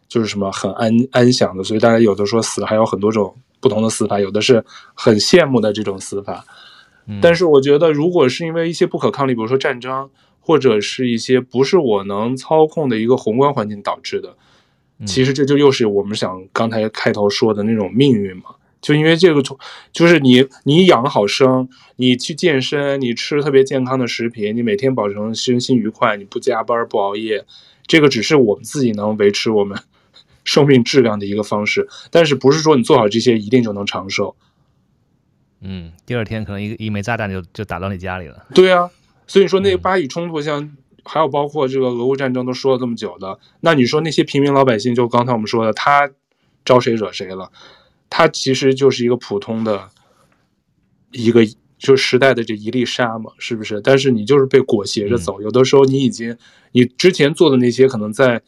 [0.08, 1.64] 就是什么很安安详的。
[1.64, 6.46] 所以大家有的说死还有很多种不同的死法，有的是很羡慕的这种死法。
[7.22, 10.10] 但是我觉得，如果是因为一些不可抗力，比如说战争。
[10.48, 14.36] 或者是一些不是我能操控的一个宏观环境导致的，
[15.04, 18.44] 其实这就又是我们想刚才开头说的那种命运嘛。
[18.86, 19.42] 就因为这个，
[19.92, 27.44] 就是你你养好生，你去健身，你吃特别健康的食品，你每天保证身心愉快，你不加班不熬夜，
[27.88, 29.82] 这个只是我们自己能维持我们
[30.46, 31.88] 生命质量的一个方式。
[32.12, 34.36] 但是不是说你做好这些一定就能长寿？
[35.62, 38.46] 嗯，第二天可能一一枚炸弹就就打到你家里了。
[38.54, 38.92] 对啊。
[39.26, 46.12] 所以说，那个巴以冲突，像还有包括这个俄乌战争，都说了这么久的，那你说那些平民老百姓，就刚才我们说的，他
[46.64, 47.52] 招谁惹谁了？
[48.10, 49.90] 他其实就是一个普通的，
[51.12, 51.42] 一个
[51.78, 53.82] 就时代的这一粒沙嘛，是不是？
[53.82, 56.38] 但是你就是被裹挟着走，有的时候你已经，
[56.72, 58.42] 你之前做的那些，可能在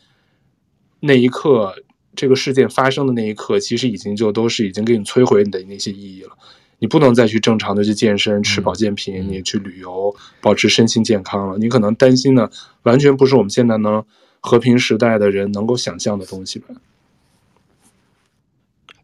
[1.02, 1.76] 那一刻
[2.16, 6.38] 这个事件发生的那一刻，其实已经就都是已经给你摧毁你的那些意义了。
[6.80, 11.58] 你不能再去正常的去健身、吃保健品，嗯、你去旅游，保持身心健康了。
[11.58, 12.50] 你可能担心的
[12.84, 14.06] 完全不是我们现在能
[14.40, 16.68] 和平时代的人能够想象的东西吧？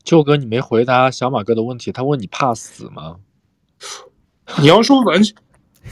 [0.03, 3.17] 舅哥，你没回答小马哥的问题，他问你怕死吗？
[4.61, 5.35] 你要说完全。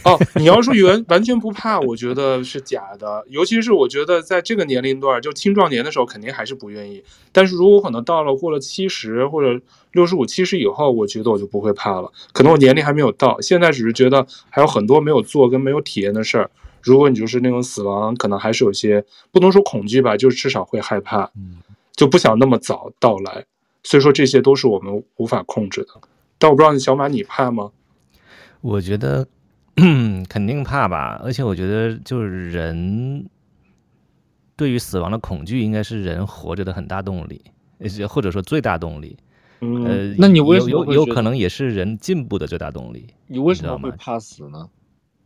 [0.05, 3.25] 哦，你要说完完全不怕，我觉得是假的。
[3.27, 7.03] 尤其是我觉得在这个年龄段，就青壮年的时候，肯定还是不愿意。
[7.33, 12.09] 但是如果可能到了过了七十或者六十五、七十以后，我觉得我就不会怕了。
[12.31, 16.49] 可能我年龄还没有到，现在只是觉得还有很多没有做跟没有体验的事儿。
[16.81, 21.29] 如果你就是那种死亡，可能还是有些不能说恐惧吧，就是至少会害怕，
[21.97, 23.45] 就不想那么早到来。
[23.83, 25.89] 所以说这些都是我们无法控制的。
[26.37, 27.71] 但我不知道小马你怕吗？
[28.61, 29.27] 我觉得。
[29.77, 33.25] 嗯，肯定怕吧，而且我觉得就是人
[34.57, 37.41] 对于死亡的恐惧，应该是人活着的很大动力，
[38.07, 39.17] 或者说最大动力。
[39.61, 43.07] 嗯，呃，那你为什么有有可能也是人进步的最大动力？
[43.27, 44.69] 你为什么会怕死呢？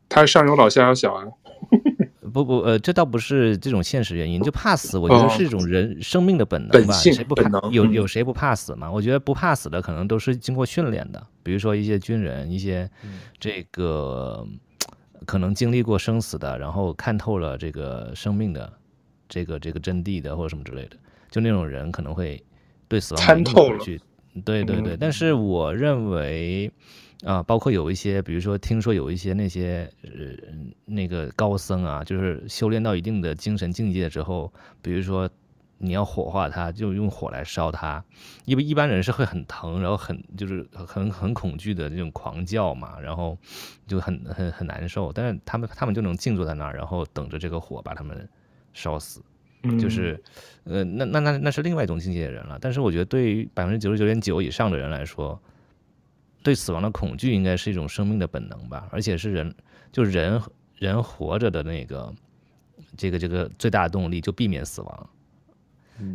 [0.08, 1.26] 他上有老下有小啊。
[2.36, 6.94] 不不，呃，这倒不是这种现实原因，就怕死，我觉得是一种人生命的本能吧。
[6.94, 7.50] 哦、谁不怕？
[7.72, 8.92] 有有谁不怕死吗？
[8.92, 12.90] 我觉得不怕死的可能都是经过训练的，比如说一些军人，一些
[13.40, 14.46] 这个
[15.26, 18.74] 可能经历过生死的，然后看透了这个生命的
[19.30, 20.98] 这个这个真谛的，或者什么之类的，
[21.32, 22.44] 就那种人可能会
[22.90, 23.80] 对死亡参透了。
[24.44, 26.70] 对对对，但是我认为。
[27.26, 30.12] 啊，包括有一些，比如说，听说有一些那些呃
[30.86, 35.28] 那个高僧啊，就是修炼到一定的精神境界之后，比如说
[35.80, 38.06] 你要火化他，就用火来烧他，
[38.46, 43.36] 因为一般人是会很疼，然后很就是很很恐惧的那种狂叫嘛，然后
[43.88, 48.30] 就很很很难受，但是他们他们就能静坐在那儿，然后等着这个火把他们
[48.72, 49.20] 烧死，
[49.80, 50.22] 就是
[50.66, 52.60] 呃那那那那是另外一种境界的人了。
[52.62, 55.42] 但是我觉得对于百分之九十九点九以上的人来说。
[56.46, 59.56] 对死亡的恐惧应该是一种生命的本能吧，而且是人，
[59.92, 60.40] 就人
[60.76, 62.14] 人活着的那个，
[62.96, 65.10] 这个这个最大的动力就避免死亡。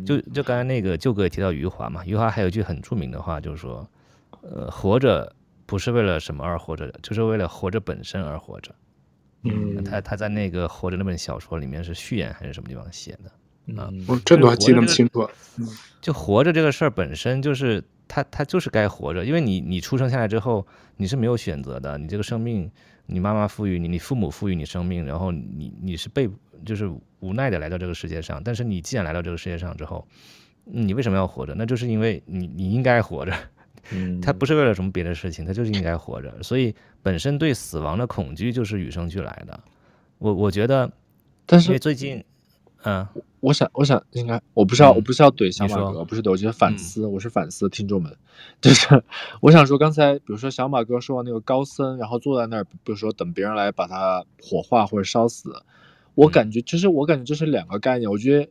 [0.05, 3.85] 就就刚才那个舅哥也提到余华嘛，余华还有一句很著名的话，就是说，
[4.41, 8.73] 呃，活着不是为了什么而活着，就是为了活着本身而活着。
[9.43, 13.31] 嗯，他他在那个活着那本小说里面是序言还是什么地方写的？
[13.77, 15.21] 啊，我这都还记那么清楚。
[15.57, 15.67] 嗯
[16.01, 17.83] 就活着这个事儿本身就是。
[18.13, 22.69] 他他就是该活着，因为你你出生下来之后，你是没有选择的，你这个生命，
[23.05, 26.29] 你妈妈赋予你，你父母赋予你生命，然后你你是被
[26.65, 28.43] 就是无奈的来到这个世界上。
[28.43, 30.05] 但是你既然来到这个世界上之后，
[30.65, 31.55] 你为什么要活着？
[31.55, 33.33] 那就是因为你你应该活着，
[34.21, 36.43] 他不是为了什么别的事情，他就是应该活着。
[36.43, 39.57] 所以本身对死亡的恐惧就是与生俱来的。
[40.17, 40.91] 我我觉得，
[41.45, 42.21] 但是最近。
[42.83, 43.07] 嗯，
[43.39, 48.15] 我想，我想应该，我不是要，嗯、我不是要怼小马哥，不是怼，我觉得反思，嗯、我是反思听众们，
[48.59, 49.03] 就是
[49.41, 55.63] 我想说，刚才比如说小马哥说的那个高僧，然后坐在那儿，比如说等别人来把他火化或者烧死，
[56.15, 58.09] 我感觉就是我感觉这是两个概念。
[58.09, 58.49] 我觉得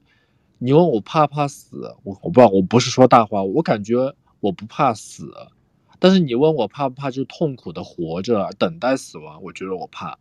[0.58, 5.32] 你问我怕不怕死，我我不知道，我不是说大话，我感觉我不怕死，
[5.98, 10.18] 但是你问我怕不怕，就是痛苦的活着等待死亡，我觉得我怕。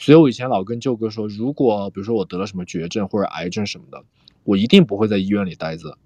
[0.00, 4.02] 所以，我以前老跟舅哥说，如果比如说我得了什么绝症或者癌症什么的，
[4.44, 5.98] 我一定不会在医院里待着。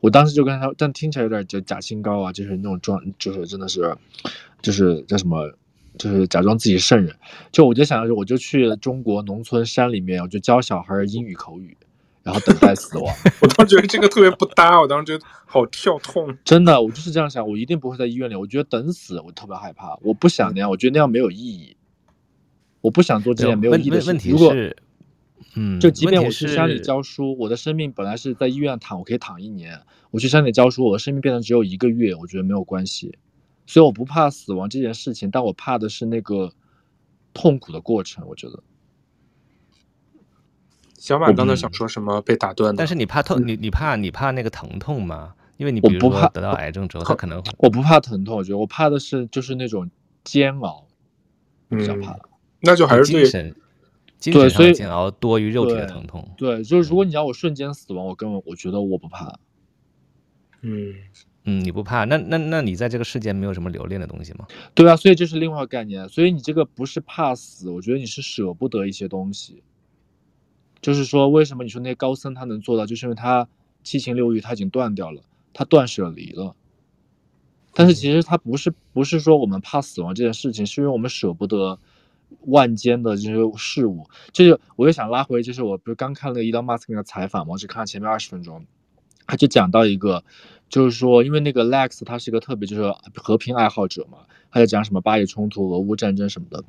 [0.00, 3.96] 我当时就跟他，但听起来有点就假清高啊，就是那种装，就是真的是，
[4.60, 5.50] 就是叫什么，
[5.96, 7.16] 就是假装自己圣人。
[7.50, 11.74] 就我就想着，我就去中国农村山里面，我就教小孩英语口语，
[12.22, 13.12] 然后等待死亡。
[13.40, 16.36] 我当时觉得这个特别不搭，我当时觉得好跳痛。
[16.44, 18.34] 真的，我就是这样想，我一定不会在医院里。
[18.34, 21.74] 我觉得等死，我特别害怕，我不想那样，我觉得那样没有意义。
[22.88, 24.06] 我不想做这件没有意义的事。
[24.06, 24.54] 问题是，如果，
[25.56, 29.78] 嗯，就即便我去山里教书，我的生命本来是在医院躺，我可以躺一年。
[30.10, 33.18] 我去山里教书，我的生命变成只有一个月，我觉得没有关系。
[33.66, 36.50] 所以我不怕死亡这件事情，但我怕的是那个
[37.34, 38.26] 痛苦的过程。
[38.26, 38.62] 我觉得。
[40.98, 42.74] 小马刚才想说什么被打断？
[42.74, 45.34] 但是你怕痛，你你怕你怕那个疼痛吗？
[45.58, 49.90] 因为你比如说得到癌症之后，他可能我不怕疼痛，我觉得我怕的是就是那种
[50.24, 50.86] 煎熬，
[51.68, 52.16] 比较怕。
[52.60, 53.54] 那就还是精神，
[54.18, 56.28] 精神上的煎熬多于肉体的疼痛。
[56.36, 59.38] 对，对，就是如果你要我瞬间死亡，我根本我觉得我不怕。
[60.62, 60.92] 嗯
[61.44, 62.04] 嗯，你不怕？
[62.04, 64.46] 那那那你在这个世间没有什么留恋的东西吗？
[64.74, 66.08] 对啊，所以这是另外一个概念。
[66.08, 69.62] 所以你这个不是怕死，我觉得你是舍不得一些东西。
[70.82, 73.48] 就是说，为什么你说那些高僧他能做到，就是因为他
[73.84, 76.56] 七情六欲他已经断掉了，他断舍离了。
[77.72, 81.78] 但是其实他不是不是说我们怕死亡这件事情，是因为我们舍不得。
[82.42, 87.52] 万间的这些事物，就是我又想拉回，就是我不是刚看了伊隆马斯克的采访嘛？
[87.52, 88.64] 我只看了前面二十分钟，
[89.26, 90.24] 他就讲到一个，
[90.68, 94.18] 就是说，因为那个 Lex 他是一个特别就是和平爱好者嘛，
[94.50, 96.64] 他就讲什么巴以冲突、俄乌战争什么的。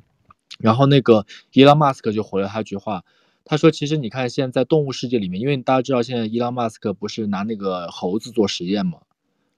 [0.58, 3.04] 然后那个伊朗马斯克就回了他一句话，
[3.44, 8.98] 他说：“其实你看现在动物世界里面，因为大家知道现在伊朗马斯克不是拿那个猴子做实验嘛，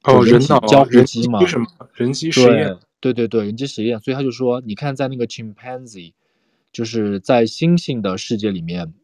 [0.05, 1.41] 哦，人脑交互机嘛，
[1.95, 2.77] 人机实验？
[3.03, 4.01] 对对对，人机实验。
[4.01, 6.15] 所以他就说，你看在那个 chimpanzee，
[6.73, 8.95] 就是在猩猩的世界里面。”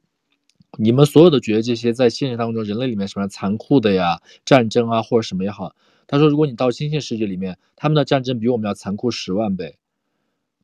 [0.77, 5.75] 你们所有的觉得这些在现实当中人类里面什么残酷的呀，战争啊或者什么也好，
[6.07, 9.79] 他说如果你到猩猩世界里面，他们的战争比我们要残酷十万倍，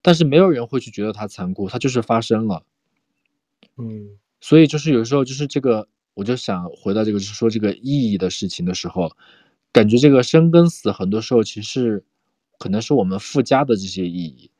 [0.02, 2.64] 但是没有人会去觉得它残酷，它就是发生了。
[3.78, 9.10] 嗯，所以就是有时候就是这个，我就想回到这个，就是说这个意义的事情的时候，
[9.72, 12.04] 感觉这个生跟死很多时候其实
[12.64, 14.50] 可能是我们附加的这些意义，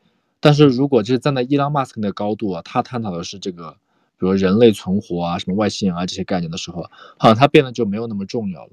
[0.40, 3.78] 但是如果就是站在伊朗马斯克的高度啊，他探讨的是这个。
[4.16, 6.88] 比如人类存活啊，什么外星人啊这些概念的时候，
[7.18, 8.70] 好像它变得就没有那么重要了。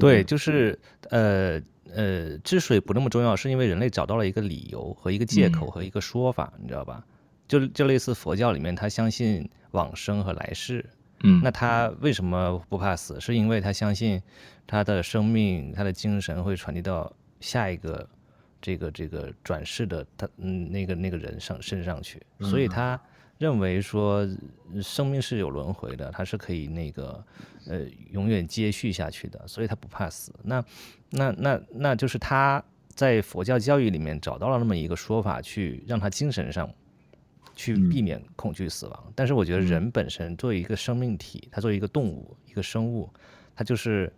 [0.00, 0.78] 对，就是
[1.10, 1.62] 呃
[1.94, 7.06] 呃，之所以不那么重要，是因为人类找到了一个理由和一个借口和一个说法，嗯、你知道吧？
[7.46, 10.84] 就就类似佛教里面，他相信往生和来世。
[11.22, 13.20] 嗯，那他为什么不怕死？
[13.20, 14.22] 是因为他相信
[14.66, 18.08] 他的生命、他的精神会传递到下一个。
[18.64, 22.96] 这个这个转世的他嗯那个那个人上身上去，所以他
[23.38, 24.24] 认为说
[24.80, 27.24] 生命是有轮回的，他是可以那个
[27.66, 27.80] 呃
[28.12, 30.32] 永远接续下去的，所以他不怕死。
[30.44, 30.64] 那
[31.10, 32.62] 那那那就是他
[32.94, 36.72] 在佛教教育里面找到了那么一个说法，去让他精神上
[37.54, 39.12] 去避免恐惧死亡。
[39.14, 43.08] 但是我觉得人本身作为一个生命体，它作为一个动物一个生物，
[43.54, 44.12] 它就是。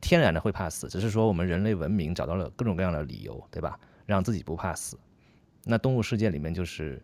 [0.00, 3.78] 天然的会怕死，只是说我们人类文明找到了各种各样的理由，对吧？
[4.04, 4.98] 让自己不怕死。
[5.62, 7.00] 那动物世界里面就是，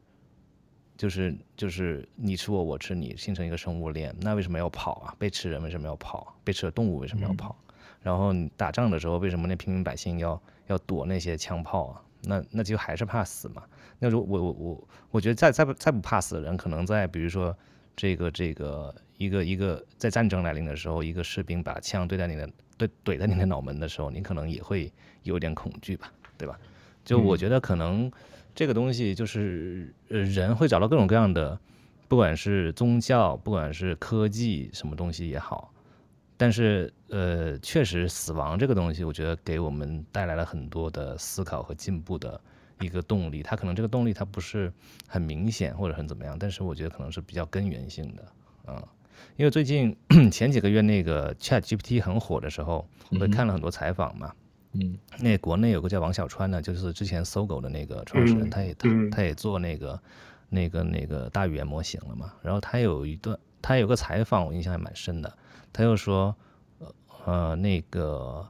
[0.97, 4.13] 就是就是你吃我，我吃你，形成一个生物链。
[4.21, 5.15] 那为什么要跑啊？
[5.17, 6.35] 被吃人为什么要跑？
[6.43, 7.57] 被吃的动物为什么要跑？
[7.69, 12.03] 嗯、然后你打仗的时候，为什么那平民百姓要要躲那些枪炮啊？
[12.23, 13.63] 那那就还是怕死嘛。
[14.03, 17.57] 那如我我我我觉得再再不再不怕死的人，可能在比如说
[17.95, 22.51] 这个这个一个一个在战争来临的时候，一个士兵把枪对在你的。
[22.79, 24.93] 对怼在你的脑门的时候，你可能也会
[25.23, 26.59] 有点恐惧吧，对吧？
[27.05, 28.11] 就我觉得可能
[28.57, 31.57] 这个东西就是，呃，人会找到各种各样的，
[32.09, 35.73] 不管是宗教，不管是科技什么东西也好，
[36.37, 42.41] 但是呃，确实死亡这个东西，我觉得给我们带来了很多的思考和进步的
[42.83, 43.43] 一个动力。
[43.43, 44.73] 它可能这个动力它不是
[45.07, 48.83] 很明显或者很怎么样，但是我觉得可能是比较根源性的，啊。
[49.37, 49.97] 因为最近
[50.33, 52.87] 前几个月那个 Chat GPT 很火的时候，
[53.21, 54.33] 我看了很多采访嘛。
[54.73, 60.01] 嗯，那国内有个叫王小川的，就是之前搜狗的那个创始人，他也他他也做那个
[60.49, 62.33] 那个那个大语言模型了嘛。
[62.43, 65.33] 然后他有一段，他有个采访，我印象还蛮深的。
[65.73, 66.35] 他又说，
[67.27, 68.49] 呃，那个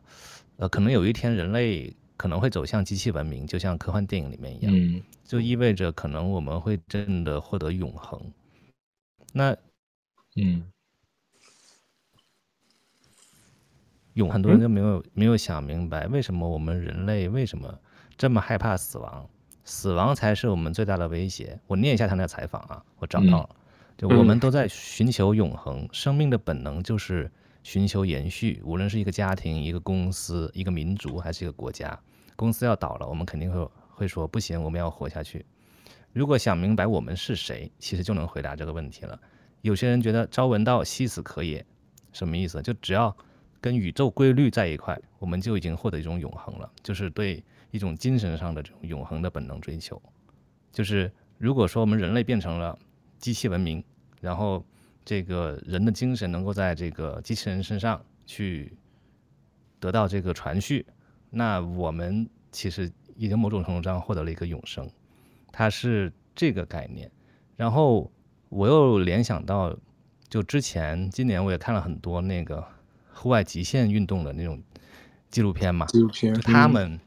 [0.57, 8.33] 呃，可能有一天人类可能会走向机器文明，就像科幻电影里面一样，就意味着可能我们会真的获得永恒。
[9.33, 9.57] 那
[10.37, 10.71] 嗯，
[14.15, 17.77] 永很多人就没有没有想明白，为什么我们人类为什么
[18.17, 19.29] 这么害怕死亡？
[19.65, 21.59] 死亡才是我们最大的威胁。
[21.67, 23.57] 我念一下他那个采访啊，我找到了，
[23.99, 27.29] 就我们都在寻求永恒，生命的本能就是
[27.65, 28.63] 寻求延续。
[28.65, 31.99] 无论是一个家庭、一个公司、一个民族，还是一个国家，
[32.43, 35.47] 公司要倒了，我们肯定会会说不行，我们要活下去。
[36.13, 39.17] 如果想明白我们是谁，其实就能回答这个问题了。
[39.61, 41.65] 有些人觉得朝闻道，夕死可也，
[42.13, 42.61] 什么意思？
[42.61, 43.17] 就只要
[43.61, 50.03] 跟宇宙规律在一块，我们就已经获得一种永恒了，就是对一种精神上的这种永恒的本能追求。
[50.73, 52.77] 就是如果说我们人类变成了
[53.19, 53.85] 机器文明，
[54.21, 54.67] 然后
[55.05, 58.77] 这个人的精神能够在这个机器人身上去
[59.79, 60.85] 得到这个传续，
[61.33, 64.89] 那我们其实已经某种程度上获得了一个永生，
[65.51, 67.11] 它是这个概念，
[67.57, 68.09] 然后。
[68.55, 69.75] 我又联想到，
[70.29, 72.63] 就之前今年我也看了很多那个
[73.15, 74.63] 户外极限运动的那种
[75.31, 77.01] 纪录片嘛，纪录片，就他们，嗯、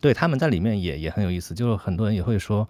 [0.00, 2.68] 对他们在里面也也很有意思，就是很多人也会说，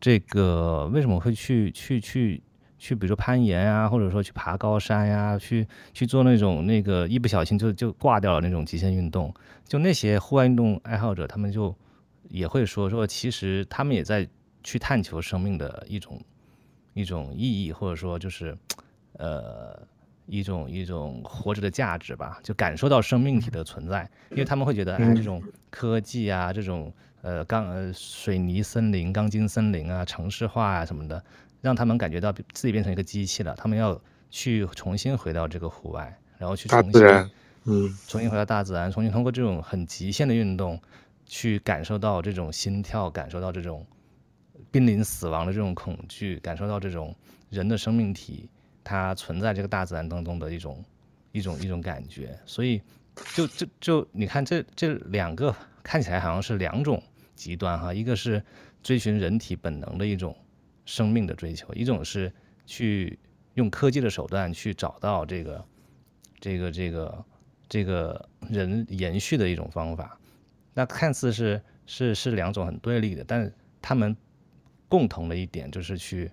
[0.00, 2.40] 这个为什么会去去去
[2.78, 11.74] 去，比如说攀岩啊，或者说去爬高山呀、啊，去去做那种那个一不小心就就挂掉了那种极限运动，就那些户外运动爱好者，他们就
[12.28, 14.26] 也会说说，其实他们也在
[14.62, 16.20] 去探求生命的一种。
[16.94, 18.58] 一种意义，或者说就是，
[19.12, 19.80] 呃，
[20.26, 31.22] 一种一种活着的价值吧，就感受到生命体的存在，因为他们会觉得，哎，这种科技啊，这种呃钢呃水泥森林、钢筋森林啊，城市化啊什么的，
[31.60, 34.00] 让他们感觉到自己变成一个机器了，他们要
[34.30, 37.02] 去重新回到这个户外，然后去重新，
[37.64, 40.80] 嗯，重新回到大自然，重新通过这种很极限的运动，
[41.26, 43.86] 去感受到这种心跳，感受到这种
[44.70, 47.14] 濒临死亡的这种恐惧，感受到这种
[47.50, 48.48] 人的生命体
[48.84, 50.84] 它存在这个大自然当中的一种
[51.32, 52.38] 一种一种感觉。
[52.46, 52.80] 所以
[53.34, 57.02] 就，就就就你看这这两个看起来好像是两种
[57.34, 58.42] 极端哈，一个是
[58.82, 60.34] 追寻人体本能的一种
[60.88, 62.32] 生命的追求，一种是
[62.64, 63.18] 去
[63.52, 65.64] 用科技的手段去找到这个
[66.40, 67.24] 这个这个
[67.68, 70.18] 这个人延续的一种方法。
[70.72, 74.16] 那看似是是是两种很对立的，但是他们
[74.88, 76.30] 共同的一点就是去，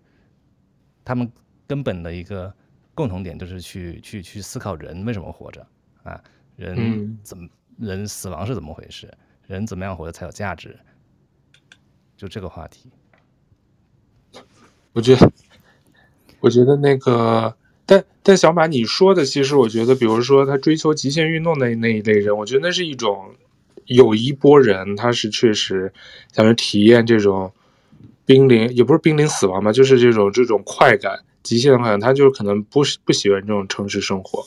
[1.03, 1.29] 他们
[1.67, 2.53] 根本的一个
[2.93, 5.67] 共同点就是去去去思考人为什么活着
[6.03, 6.23] 啊，
[6.55, 7.45] 人怎么
[7.77, 9.13] 人死亡是怎么回事，
[9.47, 10.79] 人怎么样活着才有价值？
[12.15, 12.89] 就这个话题，
[14.95, 15.31] 我觉得，
[16.39, 23.35] 我觉得那个，但但小马你说的，其实我觉得，比如说他追求极限运动的那一类人，我觉得那是一种。
[23.87, 25.93] 有一波人，他是确实
[26.33, 27.53] 想去体验这种
[28.25, 31.99] 濒临，也不是濒临死亡吧，就是这种这种快感，极限快感。
[31.99, 34.43] 他就是可能不不喜欢这种城市生活。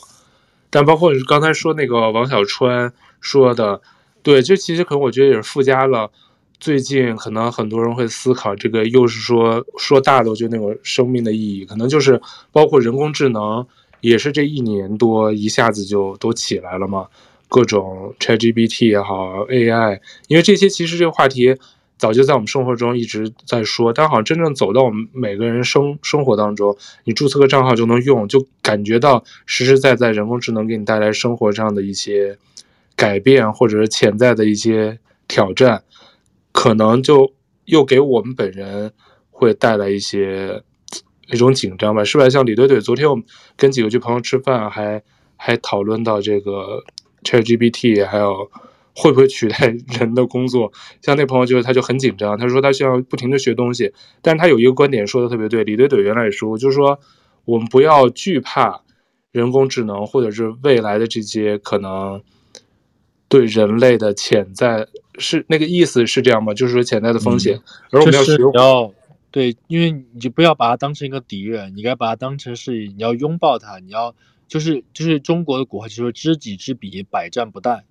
[0.69, 2.91] 但包括你刚才说那个王小川
[3.21, 3.81] 说的，
[4.23, 6.11] 对，这其实可能我觉得也是附加了
[6.59, 13.65] 最近可能很多人会思考这个，又是说说大的，就那种生命的意义，可能就是包括人工智能，
[14.01, 17.07] 也是这一年多一下子就都起来了嘛。
[17.47, 21.55] 各种 ChatGPT 也好，AI，因为这些其实这个话题
[21.97, 32.37] 早就在我们生活中一直在说，但好像真正走到我们每个人生生活当中，你注册个账号就能用，就感觉到实实在在人工智能给你带来生活上的一些
[32.95, 35.81] 改变，或者是潜在的一些挑战，
[36.59, 37.33] 可能就
[37.63, 38.91] 又给我们本人
[39.31, 40.61] 会带来一些
[41.31, 42.29] 一种紧张吧，是吧？
[42.29, 43.23] 像李队队，昨天我们
[43.55, 45.01] 跟几个去朋友吃饭，还
[45.37, 46.83] 还讨论到这个。
[47.21, 48.49] ChatGPT 还有
[48.93, 50.71] 会不会取代人的工作？
[51.01, 56.99] 像那朋友就是他就很紧张，他说他需要不停的学东西，但是他有一个观点说的特别对，李队队原来也说，就是说
[57.45, 58.83] 我们不要惧怕
[59.31, 62.21] 人工智能或者是未来的这些可能
[63.29, 64.87] 对人类的潜在
[65.19, 66.53] 是那个意思是这样吗？
[66.53, 68.93] 就是说潜在的风险，嗯、而我们要学要
[69.29, 74.15] 对，因为你就不要把它当成一个敌人，你该把它当成是你要拥抱它，你要。
[74.47, 77.83] 就是就是中国的古话就说知己知彼，百战不殆。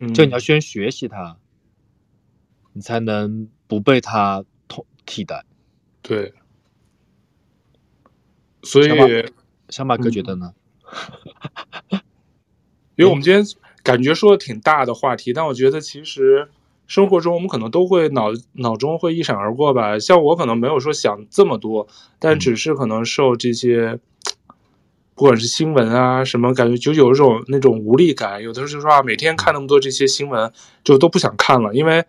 [0.00, 1.36] 嗯，就你要先学习它，
[2.72, 5.44] 你才能不被它替替代。
[6.02, 6.34] 对。
[8.64, 9.06] 所以小马，
[9.68, 10.52] 小马哥觉得呢？
[11.90, 12.00] 嗯、
[12.98, 13.44] 因为我们今天
[13.84, 16.50] 感觉说的挺大的话题，但我觉得其实
[16.90, 19.96] 生活中我们可能都会脑脑中会一闪而过吧。
[19.96, 21.86] 像我可能没有说想这么多，
[22.18, 24.00] 但只是可能受这些。
[25.14, 28.42] 不管是新闻啊什么，感觉就有一种那种无力感。
[28.42, 30.50] 有的时候说啊，每天看那么多这些新闻，
[30.82, 32.02] 就都不想看了，因为，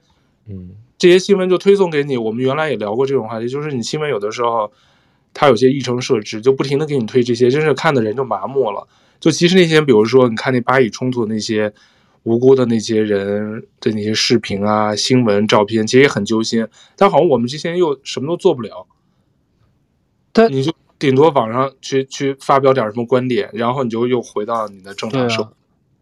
[0.48, 2.18] 嗯，这些新闻就推送给你。
[2.18, 4.72] 我们原来也聊过这种话题，就是你新闻有的时候，
[5.34, 8.88] 它有些议程设置，就不停的给你推这些，真是看的人就麻木了。
[9.20, 11.72] 就其实那些，比如说你看那巴以冲突的那些
[12.24, 16.68] 无辜的那些人的那些视频啊、新闻、照片，其实也很揪心。
[16.96, 18.88] 但好像我们这些人又什么都做不了，
[20.32, 20.74] 但你就。
[21.02, 25.44] 顶多网上去去发表点什么观点，然后你就又回到你的正常生活。
[25.46, 25.54] 啊。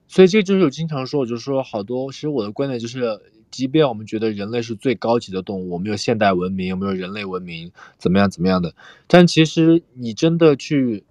[0.09, 3.17] 所以这就是我经常说，我就说好多，其实我的观点就是，
[3.49, 8.75] 即便我们觉得人类是最高级的动物，我们有现代文明，我们有人类文明，怎么样怎么样的，
[9.07, 11.05] 但其实你真的去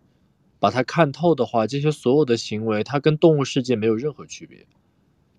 [0.59, 4.67] 把它看透的话，这些所有的行为，它跟动物世界没有任何区别。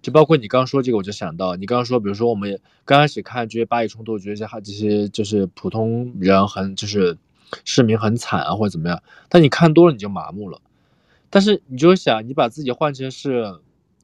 [0.02, 7.18] 就包括你刚刚说这个，我就想到你刚刚说，比如说我们刚开始看这些巴以冲突，觉得这些这些就是普通人很就是。
[7.66, 9.02] 市民很惨啊，或者怎么样？
[9.28, 10.62] 但你看多了你就麻木了。
[11.32, 13.56] 但是你就想，你把自己换成是，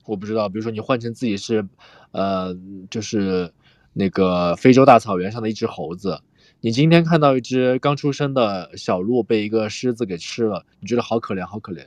[0.08, 1.68] 我不知道，比如说你换成自己是，
[2.10, 2.58] 呃，
[2.90, 3.54] 就是
[3.94, 6.22] 那个非洲大草原上的一只猴子。
[6.60, 11.86] 你今天看到一只刚出生的小鹿被一个狮子给吃了，你觉得好可怜，好可怜。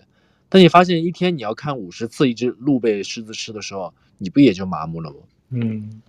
[0.49, 5.17] 但你发现一天你要看五十次一只鹿被狮子吃的时候，你不也就麻木了吗？
[5.51, 6.03] 嗯，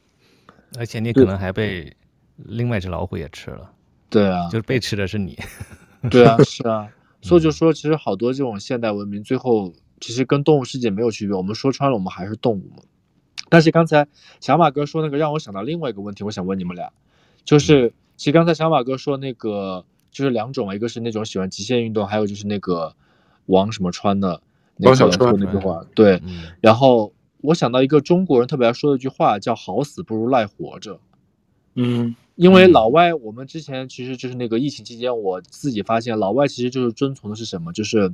[0.78, 1.96] 而且你可能还被
[2.38, 3.72] 另外一只老虎也吃了。
[4.10, 5.38] 对啊，就是被吃的是你。
[6.10, 6.88] 对啊， 是啊，
[7.22, 11.36] 所以就说，其实好多这种现代文明，最后其实跟动物世界没有区别。
[11.36, 12.84] 我们说穿了，我们还是动物嘛。
[13.50, 14.08] 但是刚才
[14.40, 16.92] 小马哥说那个，让我想到另外一个问题，我想问你们俩，
[17.44, 22.96] 就是其实刚才小马哥说那个，就是两种，一个是那种喜欢极限运动，还有就是那个
[23.50, 24.42] 王什么川的，
[24.78, 26.22] 王小川那句话，对。
[26.62, 31.00] 然后我想到一个中国人特别爱说的一句话，叫“好死不如赖活着”。
[31.76, 32.16] 嗯。
[32.36, 37.74] 因为老外，我们之前其实就是那个疫情期间，我自己发现老外其实就是遵从的是什么？
[37.74, 38.14] 就是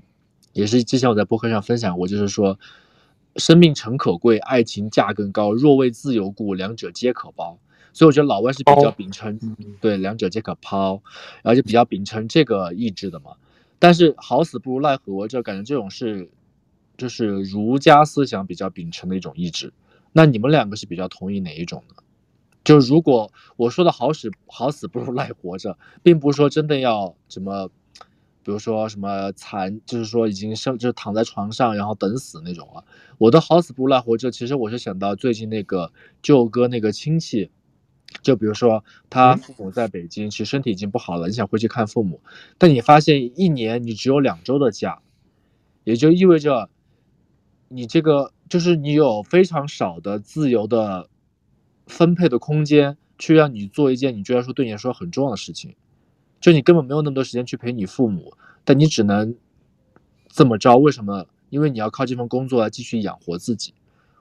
[0.51, 2.57] 也是之前我在博客上分享过，就是说，
[3.36, 5.53] 生命诚可贵，爱情价更高。
[5.53, 7.59] 若为自由故，两者皆可抛。
[7.93, 11.03] 所以我觉得老外是比较秉承，哦、对，两者皆可抛，
[11.43, 13.33] 然后就比较秉承这个意志的嘛。
[13.80, 16.30] 但是好死不如赖活着，感觉这种是，
[16.97, 19.73] 就是儒家思想比较秉承的一种意志。
[20.13, 21.95] 那你们两个是比较同意哪一种呢？
[22.63, 27.69] 就如果我说的好死好死不如赖活着，并不是说真的要什么，
[28.41, 32.84] 比如说什么残，就是说已经生就是躺在床上然后等死那种啊。
[33.17, 35.91] 我的好死不如赖活着，其实我是想到最近那个
[36.23, 37.51] 舅哥那个亲戚，
[38.22, 42.22] 就比如说他父母在北京，其实身体已经不好了，你想回去看父母，
[42.58, 44.99] 但你发现一年你只有两周的假，
[45.84, 46.70] 也就意味着
[47.68, 51.10] 你这个就是你有非常少的自由的。
[51.88, 55.76] 分配的空间去让你做一件你觉得说对你来说很重要的事情，
[56.41, 58.34] 就你根本没有那么多时间去陪你父母，
[58.64, 59.36] 但你只能
[60.30, 60.78] 这么着。
[60.78, 61.28] 为什么？
[61.51, 63.76] 因为你要靠这份工作来继续养活自己。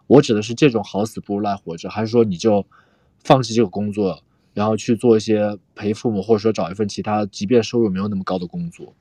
[0.06, 2.66] 我指的是这种好死不如赖活着，还是说你就
[3.24, 4.22] 放弃这个工作，
[4.52, 8.94] 然后去做一些陪父母，或者说找一份其他，即便收入没有那么高的工作？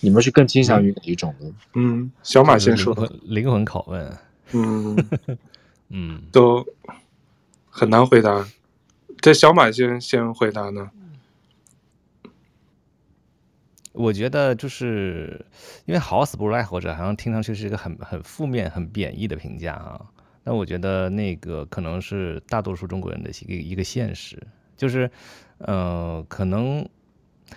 [0.00, 1.50] 你们是更倾向于哪一种呢？
[1.72, 4.18] 嗯，小马先说，灵魂拷问。
[4.52, 5.08] 嗯
[5.88, 6.66] 嗯，都。
[7.74, 8.46] 很难回答，
[9.22, 10.90] 这小马先先回答呢。
[13.92, 15.42] 我觉得就是
[15.86, 20.11] 因为好死不如赖活着，好像听上去是一个很很负面、很贬义的评价啊。
[20.44, 24.40] 那我觉得那个可能是大多数中国人的一个一个现实，
[24.76, 25.10] 就是，
[25.58, 26.88] 呃，可能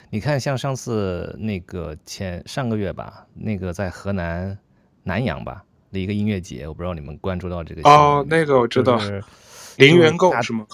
[0.10, 4.58] 你看，像上次那个前上个月吧，那个在河南
[5.04, 8.98] 南阳吧的一个音乐节，我不知道你们关注到这个哦，那个我知道。
[8.98, 9.24] 就是
[9.78, 10.66] 零元购是吗？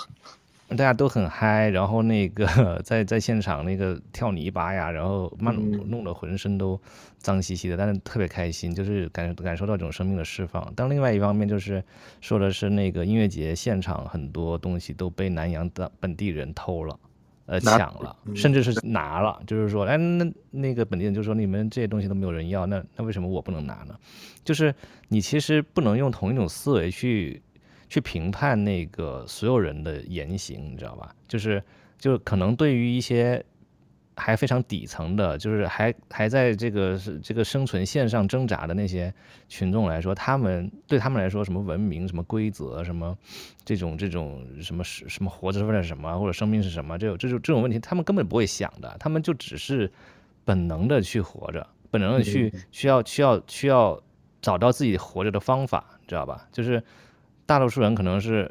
[0.72, 5.53] 大家都很嗨，然后那个 在在现场那个跳泥巴呀，然后慢
[5.89, 6.80] 弄得浑身都
[7.17, 10.72] 脏兮兮的，但是特别开心，就是感感受到这种生命的释放。
[10.76, 11.84] 但另外一方面就是
[12.22, 16.97] 说的是那个音乐节现场很多东西都被南阳的本地人偷了，
[17.47, 19.41] 呃抢了，甚至是拿了。
[19.45, 23.95] 就是说，哎，那那个本地人就说你们这些东西都没有人要，那那为什么我不能拿呢？
[24.45, 24.74] 就是
[25.09, 27.41] 你其实不能用同一种思维去。
[27.92, 31.14] 去评判那个所有人的言行，你知道吧？
[31.28, 31.62] 就是，
[32.00, 33.44] 就可能对于一些
[34.16, 39.14] 还非常底层的，就是还还在这个是这个生存线上挣扎的那些
[39.50, 43.14] 群众来说，他们对他们来说，什么文明、什么规则、什么
[43.66, 49.92] 这种这种什么什什么活着是为了什么，或者生命是什么，这种这种这种问题，他们根本不会想的，他们就只是
[50.46, 54.02] 本能的去活着，本能的去需要需要需要
[54.42, 56.48] 找到自己活着的方法，知道吧？
[56.54, 56.82] 就是。
[57.52, 58.49] 大多数人可能是，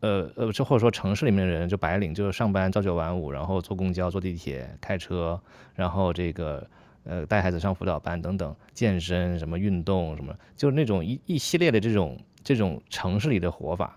[0.00, 5.40] 呃呃，就或者说城市里面的人，就白领，就是上班朝九晚五，然后坐公交、坐地铁、开车，
[5.74, 6.68] 然后这个
[7.04, 13.96] 呃带孩子上辅导班等等，健身什么运动什么，就是那种一一系列的这种这种城市里的活法，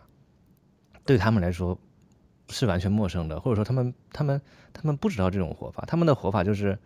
[1.06, 1.78] 对他们来说
[2.48, 4.42] 是完全陌生的，或者说他们他们
[4.72, 6.80] 他们不知道这种活法，他们的活法就是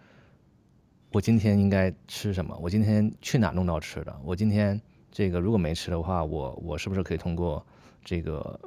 [1.12, 4.82] 我今天应该吃什么，我今天去哪弄到吃的，我今天。
[5.12, 7.66] 这个如果没吃的话，我我是不是可以通过
[8.06, 8.60] 这个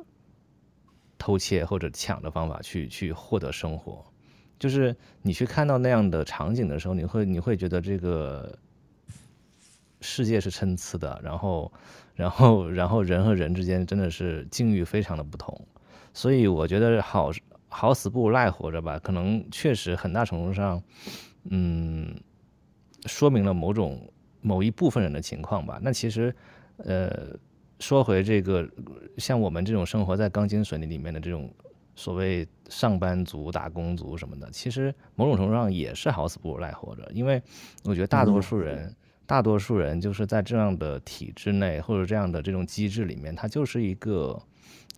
[1.18, 4.04] 偷窃或者抢的方法去去获得生活？
[4.58, 8.58] 就是你去看到那样的场景的时候，你会你会觉得这个
[10.00, 11.72] 世界是参差的，然后
[12.14, 15.66] 然后然后人和人之间真的是境遇非常的不同。
[16.12, 17.30] 所以我觉得好
[17.68, 20.82] 好死不如赖活着吧，可能确实很大程度上，
[21.44, 22.14] 嗯，
[23.06, 24.12] 说明了某种。
[24.42, 26.34] 某一部分人的情况吧，那其实，
[26.78, 27.34] 呃，
[27.78, 28.68] 说回这个，
[29.16, 31.48] 像我们这种生活在钢筋水泥里面的这种
[31.94, 37.40] 所谓上班族、打工族什么的，其实某种程度上也是好死不如赖活着，因为
[37.84, 44.36] 我觉得大多数人，嗯、大多数人就是在这样的体制内或者这样的这种机制里面，它就是一个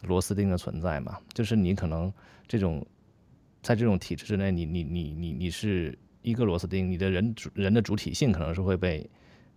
[0.03, 2.11] 螺丝钉的存在嘛，就是你可能
[2.49, 2.85] 这种
[3.61, 9.07] 在这种体制之内，你你你你你是一个螺丝钉，你的人主人的主体性可能是会被。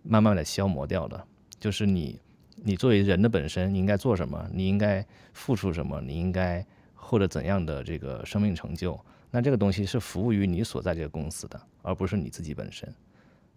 [0.08, 1.22] 慢慢的消磨掉的，
[1.60, 2.18] 就是你，
[2.56, 4.48] 你作为人的本身，你应该做什么？
[4.50, 5.04] 你应该
[5.34, 6.00] 付出什么？
[6.00, 8.98] 你应该获得怎样的这个生命成就？
[9.30, 12.90] 那这个东西是服务于你所在这个公司的，而不是你自己本身。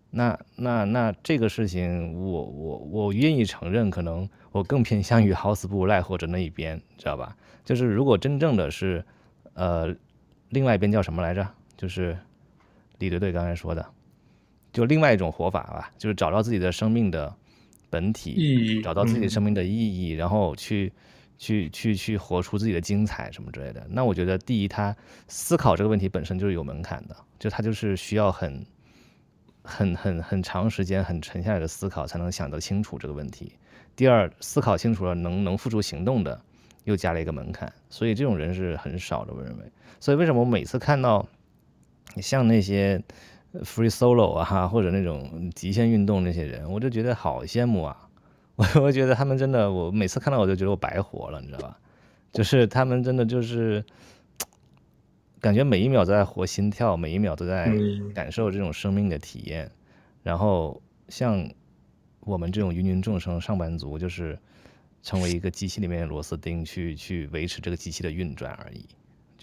[0.10, 7.34] 那那那这个事情我，我我我愿意承认，可能我更偏向于好死不如赖活着那一边，知道吧？
[7.64, 9.06] 就是如果真正的是，
[9.54, 9.96] 呃，
[10.50, 11.48] 另外一边叫什么来着？
[11.78, 12.18] 就是
[13.00, 13.86] 李队队刚才说的。
[14.72, 17.34] 就另外一种活法吧，就是找到自己的生命的
[17.90, 20.92] 本体，找到自己生命的意义，然后去
[21.38, 23.86] 去去去活出自己的精彩什么之类的。
[23.90, 24.96] 那我觉得，第一，他
[25.28, 28.66] 思考这个问题本身就是有门槛的，就他就是需要很
[29.64, 33.54] 很很很长时间很沉下来的思考才能想得清楚这个问题。
[33.96, 36.42] 第二，思考清楚了能能付出行动的，
[36.86, 39.66] 又加了一个门槛，所以这种人是很少的，我认为。
[40.00, 41.28] 所以为什么我每次看到
[42.18, 43.04] 像那些
[43.64, 48.10] free solo 啊，或者那种极限运动那些人，我就觉得好羡慕啊！
[48.56, 51.80] 我我觉得他们真的，我每次看到我就觉得我白活了，你知道吧？
[52.32, 53.84] 就是他们真的就是
[55.40, 57.70] 感觉每一秒都在活心跳，每一秒都在
[58.14, 59.70] 感受这种生命的体验。
[60.24, 61.50] 然后像
[62.22, 64.38] 我们这种芸芸众生上班族，就是
[65.02, 68.86] 成为一个机器里面的螺丝钉，去去维持这个机器的运转而已。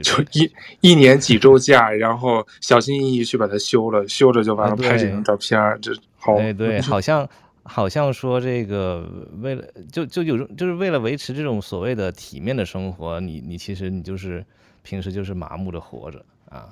[0.03, 6.37] 就一一年几周假，然后小心翼翼去把它修了，修着就完了，拍几张照片，这好。
[6.37, 7.29] 哎，对， 好像
[7.63, 9.09] 好像说这个
[9.41, 14.45] 为了就就有就是为了维持这种所谓的体面的生活，你你其实你就是
[14.83, 16.69] 平时就是麻木的活着啊。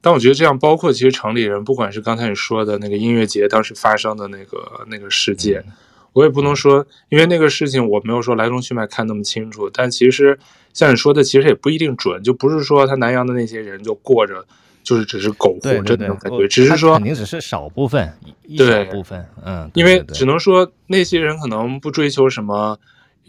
[0.00, 5.64] 但我觉得这样，包括其实城里人，不管是刚才你说的那个音乐节当时发生的那个那个事件，
[6.12, 9.70] 我也不能说，因为那个事情我没有说来龙去脉看那么清楚。
[9.72, 10.38] 但其实
[10.74, 14.44] 像你说的，其实也不一定准，就不是说他南阳的那些人就过着
[14.82, 18.12] 就是只是苟活着那种感觉，只是说肯定只是少部分，
[18.46, 22.78] 一小部分，嗯，因为只能说那些人可能不追求什么。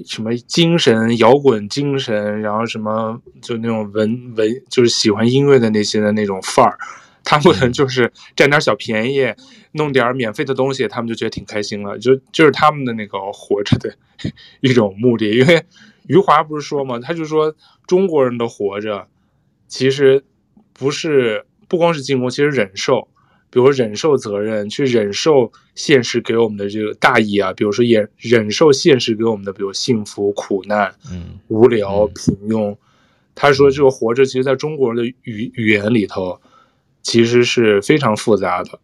[0.05, 6.77] 什么精神摇滚精神，然后什么就那种文文，就是喜欢音乐的那些的那种范儿，
[7.23, 9.25] 他们可能就是占点小便宜，
[9.71, 13.95] 弄点免费的东西，他们就觉得挺开心了，就就是他们的那个活着的
[14.59, 15.29] 一种目的。
[15.29, 15.63] 因为
[16.07, 17.55] 余华不是说嘛，他就说
[17.87, 19.07] 中国人的活着，
[19.67, 20.23] 其实
[20.73, 23.07] 不是不光是进攻，其实忍受。
[23.51, 32.75] 比如忍受责任，去忍受现实给我们的这个大义啊，比如说也忍受现实给我们的，比如幸福、苦难、嗯、无聊、平庸。
[33.33, 36.41] 他说，这个活着，其实在中国人的语语言里头，
[37.01, 38.77] 其实是非常复杂的，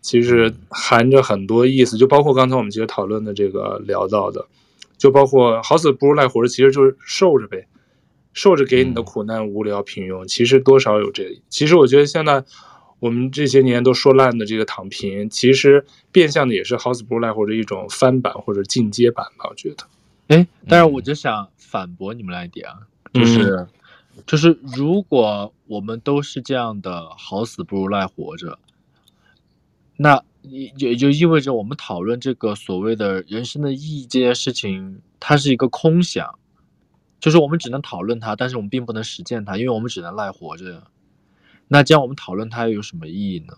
[0.00, 1.98] 其实含着很多意思。
[1.98, 4.46] 就包括刚才我们其实讨论的这个聊到的，
[4.98, 7.66] 就包括好死不如赖活着，其实就是受着呗，
[8.34, 11.40] 受着给你的苦难、无聊、平庸，其实多少有这。
[11.48, 12.44] 其实我觉得现在。
[13.00, 19.86] 我们这些年都说烂的这个躺平，其实变相的也是好死不如赖活着一种翻版或者进阶版吧，我觉得。
[20.26, 22.80] 哎，但是我就想反驳你们来一点啊，
[23.14, 23.68] 就是、嗯、
[24.26, 28.58] 就是如果我们都是这样的好死不如赖活着，
[29.96, 36.38] 那也也就意味着我们讨论这个所谓的人生的意义这件事情，它是一个空想，
[37.20, 40.90] 就是我们只能讨论它，但是我们并不能实践它，因为我们只能赖活着。
[41.66, 43.54] 那这样我们讨论它又有什么意义呢？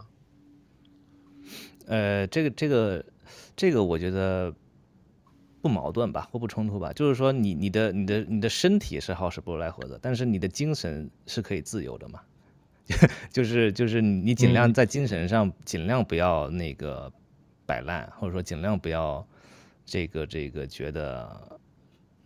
[1.86, 3.04] 呃，这个这个
[3.56, 4.54] 这个我觉得
[5.60, 6.92] 不矛盾吧，或不冲突吧。
[6.92, 12.20] 就是说你，你你的你的你的身体是好死不如赖活着，但是你的精神是可以自由的嘛？
[13.30, 17.12] 就是就是你尽量在精神上尽量不要那个
[17.66, 19.26] 摆烂，或者说尽量不要
[19.84, 21.58] 这个这个觉得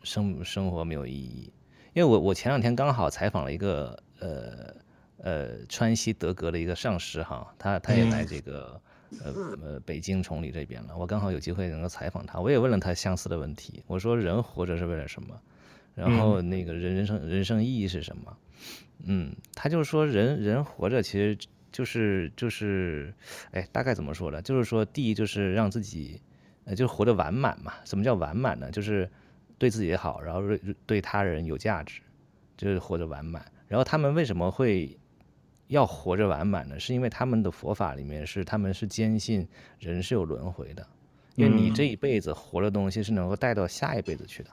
[0.03, 1.53] 生生活没有意义。
[1.93, 4.75] 因为我我前两天刚好采访了一个呃。
[5.19, 8.79] 呃，川西德格的一个上师哈，他他也来这个
[9.25, 10.95] 呃呃北京崇礼这边了。
[10.99, 13.83] 我刚好有机会能够采访他，我也问了他相似的问题。
[13.87, 15.41] 我说人活着是为了什么？
[15.95, 18.37] 然后那个人人生人生意义是什么？
[19.03, 21.37] 嗯，他就是说人人活着其实
[21.73, 23.13] 就是就是，
[23.51, 24.41] 哎，大概怎么说呢？
[24.43, 26.21] 就是说第一就是让自己
[26.65, 27.75] 呃就活得完满嘛。
[27.85, 28.71] 什么叫完满呢？
[28.71, 29.11] 就是
[29.59, 32.01] 对自己好，然后对对他人有价值，
[32.57, 33.45] 就是活得完满。
[33.69, 34.97] 然后他们为什么会？
[35.69, 40.87] 要活着完满呢，是因为他们的佛法里面是他们是坚信人是有轮回的，
[41.37, 44.51] 因为你这一辈子活的东西是能够带到下一辈子去的，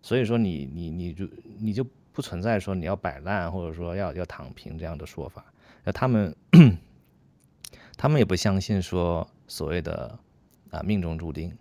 [0.00, 1.28] 所以说你你你就
[1.58, 1.86] 你就
[2.16, 5.44] 不存在说你要摆烂或者说要要躺平这样的说法。
[5.84, 6.34] 那他们
[7.98, 10.18] 他们也不相信说所谓的
[10.70, 11.52] 啊命中注定，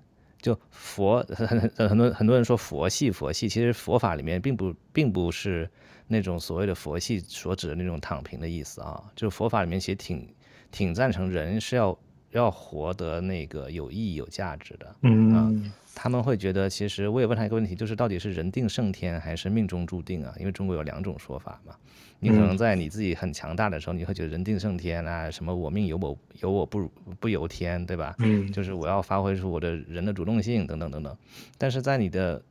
[0.42, 5.70] 就佛很很多很多人说佛系佛系，其实佛法里面并不并不是。
[6.08, 10.32] 那种所谓的佛系所指的那种躺平的意思啊，就佛法里面其实挺
[10.72, 11.98] 挺赞成人是要
[12.36, 14.96] 要活得那个有意义、有价值的。
[15.02, 20.34] 嗯啊，他们会觉得，其实我也问他一个问题，就是到底是人定胜天还是命中注定啊？
[20.40, 21.76] 因为中国有两种说法嘛。
[22.20, 28.16] 你可能在你自己很强大的时候，你会觉得人定胜天啊，什么我命由我由我不不由天，对吧？
[28.20, 31.18] 嗯，就是我要发挥出我的人的主动性等等等等。
[31.58, 32.42] 但是在你的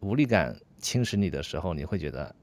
[0.00, 2.34] 无力感侵蚀你的时候，你会觉得。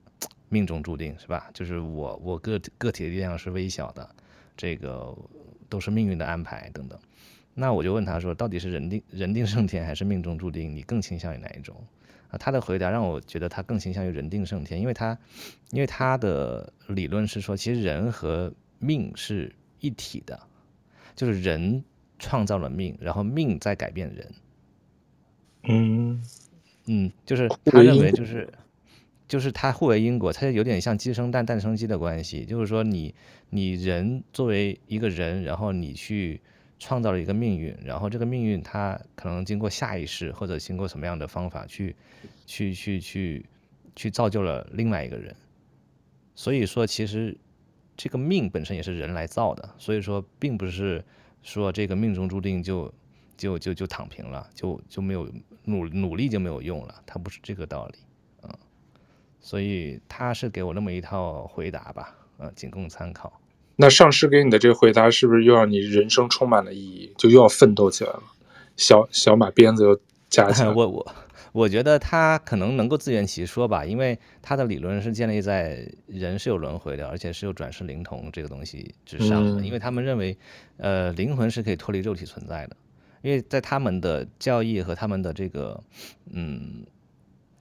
[0.54, 1.50] 命中注定是吧？
[1.54, 4.10] 就是我我个个体的力量是微小的，
[4.58, 5.18] 这个
[5.72, 7.00] 都是命运的安排等等。
[7.56, 10.76] 那我就问他说，到底是人定人定胜天还是命中注定？
[10.76, 11.76] 你更倾向于哪一种？
[12.30, 15.18] 啊，他的回答让我觉得他更倾向于人定胜天，因为他
[15.72, 20.40] 因为他的理论是说，其实人和命是一体的。
[21.14, 21.84] 就是人
[22.18, 24.32] 创造了命，然后命在改变人。
[25.64, 26.24] 嗯
[26.86, 28.48] 嗯，就是他认为就是
[29.32, 32.44] 就是它互为因果，他有点像鸡生蛋，蛋生鸡的关系。
[32.44, 33.16] 就是说你
[33.50, 36.42] 你人作为一个人，然后你去
[36.78, 41.96] 创造了一个命运，然后这个命运它可能经过下意识或者经过什么样的方法去
[42.46, 43.46] 去去去
[43.96, 45.34] 去造就了另外一个人。
[46.36, 47.38] 所以说，其实
[47.96, 51.02] 这个命本身也是人来造的，所以说并不是
[51.42, 52.94] 说这个命中注定就
[53.38, 55.26] 就就就躺平了，就就没有
[55.64, 58.11] 努努力就没有用了，它不是这个道理，嗯，
[59.42, 63.42] 所以他是给我那么一套回答吧，呃，仅供参考。
[63.76, 68.24] 那上师给你的这个回答是不是又让你人生充满了意义，就又要奋斗起来了？
[68.78, 70.74] 小小马鞭子又加起来了。
[70.78, 71.16] 我我。
[71.54, 79.62] 我觉得他可能能够自圆其说吧，因为他的理论是建立在人是有轮回的，而且是有转世灵童这个东西之上的。
[79.62, 80.38] 因为他们认为，
[80.78, 82.78] 呃，灵魂是可以脱离肉体存在的。
[83.22, 85.84] 因为在他们的教义和他们的这个，
[86.32, 86.86] 嗯，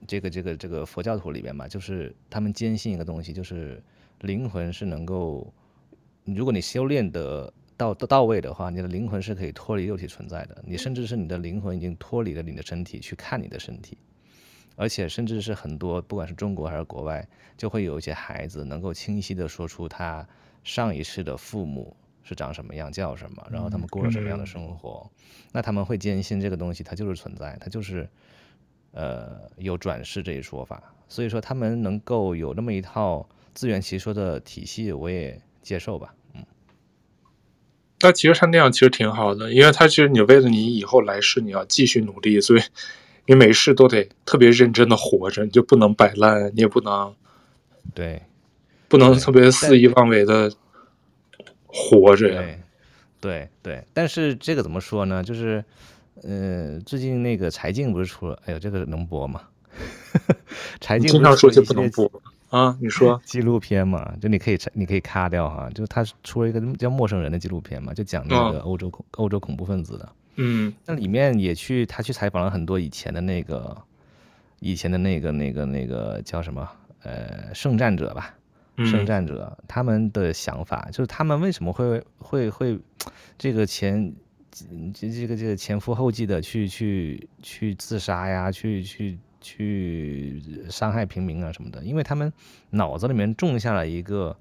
[0.07, 3.83] 这个这个这个佛教徒里边嘛，就是他们坚信一个东西，就是
[4.21, 5.53] 灵魂是能够，
[6.25, 7.53] 如果你修炼的。
[7.81, 10.63] 到到位的话，你的灵魂是可以脱离肉体存在的。
[10.67, 13.97] 你甚至是你的灵魂已经脱离了你的身体去看你的身体，
[14.77, 17.27] 而且甚至是很多，不管是中国还是国外，
[17.57, 20.29] 就会有一些孩子能够清晰地说出他
[20.63, 25.11] 上一世的父母是长什么样，叫什么，然后他们过了什么样的生活。
[25.51, 28.07] 那他们会坚信这个东西它就是存在，它就是
[28.93, 30.83] 呃有转世这一说法。
[31.09, 36.15] 所以说他们能够有那么一套自圆其说的体系，我也接受吧。
[36.35, 36.45] 嗯
[38.03, 42.63] 那其实他那样其实挺好的，因为他其实你为了你以后来世你要继续努力，所以
[43.27, 47.15] 你每世都得特别认真的活着，你就不能摆烂，你也不能
[47.95, 48.23] 对，
[48.89, 50.51] 不能特别肆意妄为的
[51.67, 52.41] 活着呀。
[52.41, 52.61] 对
[53.21, 55.23] 对，对，但是这个怎么说呢？
[55.23, 55.63] 就是，
[56.23, 59.43] 呃，最近那个柴静不是出了，哎呦，这个能播吗？
[60.81, 62.11] 柴静经常说就不能播。
[62.49, 70.09] 啊，你说 纪录片嘛，就你可以你可以卡掉哈，就他出了一个叫《陌生人》的纪录片嘛，就讲那个欧洲恐、哦、欧洲恐怖分子的。
[70.35, 73.77] 嗯，那里面也去他去采访了很多以前的那个
[74.59, 76.69] 以前的那个那个那个叫什么
[77.03, 78.35] 呃圣战者吧，
[78.79, 82.79] 圣战者、嗯、他们的想法就是他们为什么会会会
[83.39, 84.13] 这个前
[84.53, 89.19] 这这个这个前赴后继的去去去自杀呀，去去。
[89.43, 90.39] 去
[90.69, 92.31] 伤害平民啊什么的，因为他们
[92.69, 94.37] 脑子里面种下了一个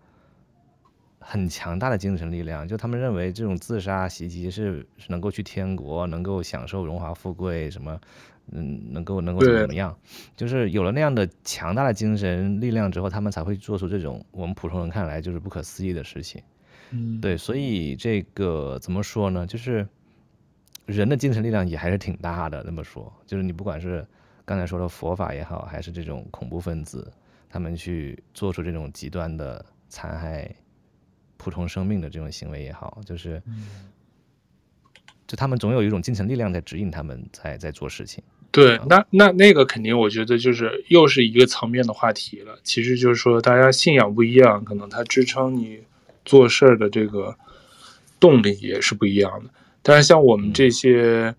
[1.19, 7.97] 很强大的精神力量，就他们认为这种自杀袭击是是能够去天国，能够享受荣华富贵，什么
[8.51, 9.97] 嗯，能够能够怎么怎么样，
[10.35, 16.43] 就是有了那样的强大的精神力量之后，他们才会做出这种我们普通人看来就是不可思议的事情。
[16.91, 19.47] 嗯，对，所以这个怎么说呢？
[19.47, 19.87] 就是
[20.89, 22.63] 人的精神力量也还是挺大的。
[22.65, 24.05] 那么说，就是你不管是。
[24.45, 27.07] 刚才说的佛法也好，还是这种恐怖分子，
[27.47, 30.51] 他们去做出这种极端的残害
[31.37, 33.39] 普通生命的这种行为也好，就是，
[35.27, 38.23] 就他们总有一种精神力量在指引他们在在做事情。
[38.49, 42.57] 对，那那那个肯定，我觉得就是又是一个层面的话题了。
[42.63, 45.83] 其实就是说，大家信仰不一样，可能他支撑你
[46.25, 47.37] 做事儿的这个
[48.19, 49.51] 动力也是不一样的。
[49.81, 51.35] 但是像我们这些，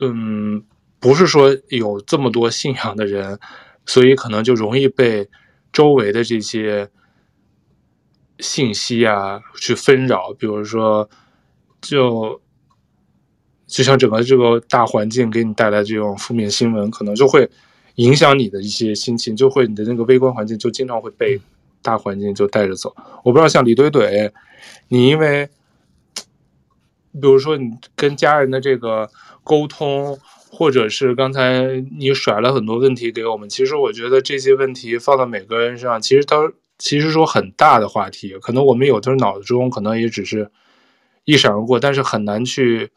[0.00, 0.56] 嗯。
[0.56, 0.64] 嗯
[1.04, 3.38] 不是说有这么多信仰的人，
[3.84, 5.28] 所以可能就容易被
[5.70, 6.88] 周围的这些
[8.38, 10.32] 信息啊去纷扰。
[10.32, 11.06] 比如说，
[11.82, 12.40] 就
[13.66, 17.50] 就像整个这个大环境给你带来这种负面新闻，可能就会
[17.96, 21.38] 影响你的一些心情，就会你的那个微观环境就经常会被
[21.82, 22.96] 大环境就带着走。
[23.22, 24.32] 我不知道像李怼怼，
[24.88, 25.50] 你因为
[27.14, 29.10] 比如说你跟家人的这个
[29.42, 30.18] 沟通。
[30.56, 40.52] 或者是刚才你甩了很多问题给我们，其实我觉得这些问题放到每个人身上，其实都其实说很大的话题，可能我们有的脑子中可能也只是
[41.24, 42.92] 一闪而过，但是很难去，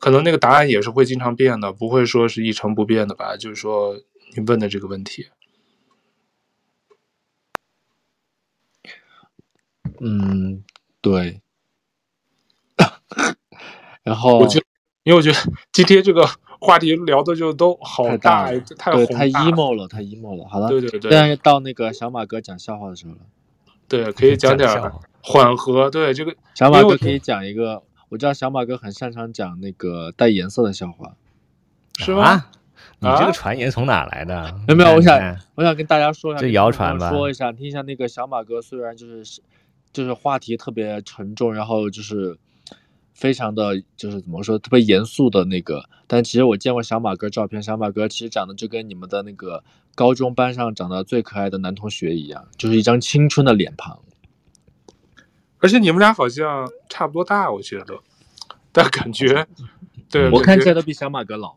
[0.00, 3.36] 可能那个答案也是会经常变的，不会说是一成不变的吧？
[3.36, 3.96] 就是说
[4.36, 5.28] 你问的这个问题，
[10.00, 10.64] 嗯，
[11.00, 11.40] 对，
[14.04, 14.66] 然后我觉得，
[15.02, 15.38] 因为我觉得
[15.72, 16.28] 今天这个。
[16.60, 20.48] 话题聊的就都好大，太大太太 emo 了，太 emo 了。
[20.48, 23.18] 好了，对对对，现在到那个小马哥讲笑话的时候了。
[23.86, 24.66] 对，可以讲点
[25.20, 25.90] 缓和。
[25.90, 31.16] 对，这个小马哥可以讲一个，我知道小马哥很擅长讲那个带颜色的笑话，
[31.98, 32.22] 是吗？
[32.22, 32.50] 啊、
[33.00, 34.34] 你这个传言从哪来的？
[34.34, 37.10] 啊、没有没有，我想我想跟大家说一下，这谣传吧。
[37.10, 39.42] 说一下，听一下那个小马哥，虽然就是
[39.92, 42.38] 就是话题特别沉重，然后就是。
[43.14, 45.88] 非常的就是怎么说特别严肃的那个。
[46.06, 54.00] 但其实我见过小马哥照片，小马哥其实长得就跟你们的那个高中班上长得最可爱的男同学一样，就是一张青春的脸庞。
[55.60, 57.98] 而且你们俩好像差不多大，我觉得，
[58.70, 59.46] 但感觉，
[60.10, 61.54] 对我看起来都比小马哥老。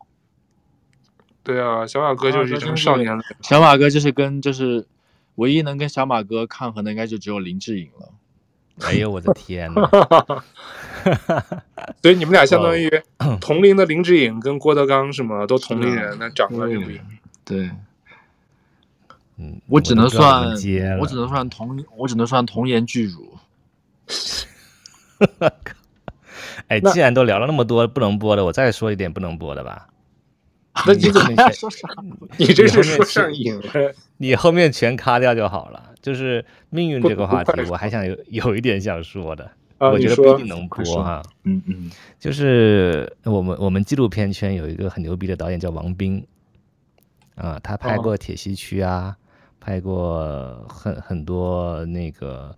[1.43, 3.19] 对啊，小马哥就是一种少年。
[3.41, 4.87] 小马哥就是跟就是，
[5.35, 8.13] 唯一能跟小马哥抗衡的，应该就只有林志颖了。
[8.81, 9.89] 哎呦我的天呐！
[12.01, 12.89] 所以你们俩相当于
[13.41, 17.05] 同龄的林志颖跟郭德纲什么都同龄人，那长得也不一样。
[17.43, 17.69] 对，
[19.37, 20.51] 嗯，我只能算我，
[21.01, 23.37] 我只能算童，我只能算童颜巨乳。
[26.67, 29.87] 哎，既然都聊了那么多不能播的，我再说一点不能播的吧。
[30.85, 31.87] 那你怎么说啥？
[32.37, 33.93] 你这是说上瘾了？
[34.17, 35.83] 你后面全卡掉就好了。
[35.99, 39.49] 就是命运这个话题，我还想有有一点想说的，
[39.79, 41.21] 我觉得不一定能播哈。
[41.43, 46.25] 嗯嗯，就是我们我们纪录片圈有一个很牛逼的导演叫王斌，
[47.35, 49.15] 啊，他拍过《铁西区》啊，
[49.59, 52.55] 拍过很很多那个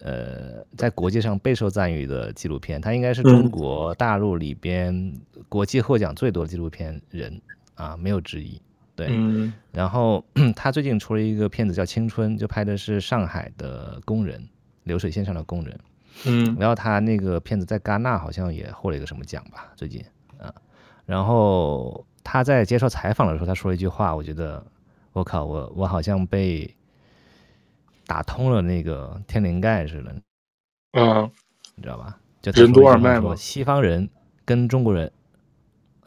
[0.00, 5.12] 呃，在国际上备受赞誉的纪录片，他应该是中国大陆里边
[5.48, 7.40] 国际获奖最多的纪录片人
[7.74, 8.60] 啊，没有之一。
[8.96, 10.24] 对，嗯，然后
[10.56, 14.48] 他最近出了一个片子叫《青春》，就拍的是上海的工人，
[14.82, 15.78] 流水线上的工人，
[16.26, 20.04] 嗯，然后他那个片子在戛纳好像也获了一个什么奖吧，最近
[20.38, 20.52] 啊，
[21.06, 24.64] 然后他在接受采访的时候，他说了一句话，我觉得
[25.12, 26.74] 我靠，我我好像被
[28.06, 30.14] 打通了那个天灵盖似的，
[30.92, 31.30] 嗯，
[31.74, 32.18] 你知道吧？
[32.40, 34.08] 就他说任督二脉嘛，西方人
[34.44, 35.10] 跟中国人，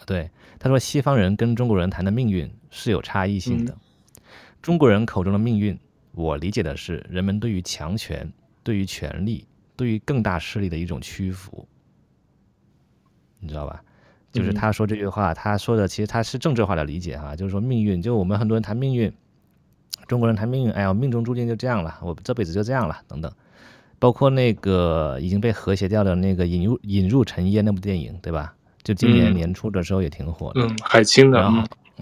[0.05, 2.51] 对，他说西方人跟中国人谈的命运。
[2.73, 3.77] 是有差异性的。
[4.61, 5.77] 中国人口中的命运，
[6.13, 8.31] 我理解的是人们对于强权、
[8.63, 9.45] 对于权力、
[9.81, 11.67] 对于更大势力的一种屈服，
[13.39, 13.83] 你知道吧？
[14.31, 19.11] 就是他说这句话，他说的其实他是政治化的理解哈，就是说命运，就我们很多人谈命运，
[20.07, 23.33] 中国人谈命运，哎呀，命中注定就这样了，我这辈子就这样了，等等。
[23.97, 28.53] 包括那个已经被和谐掉的那个引入引入尘烟那部电影，对吧？
[28.83, 31.51] 就今年年初的时候也挺火的，嗯，海清的。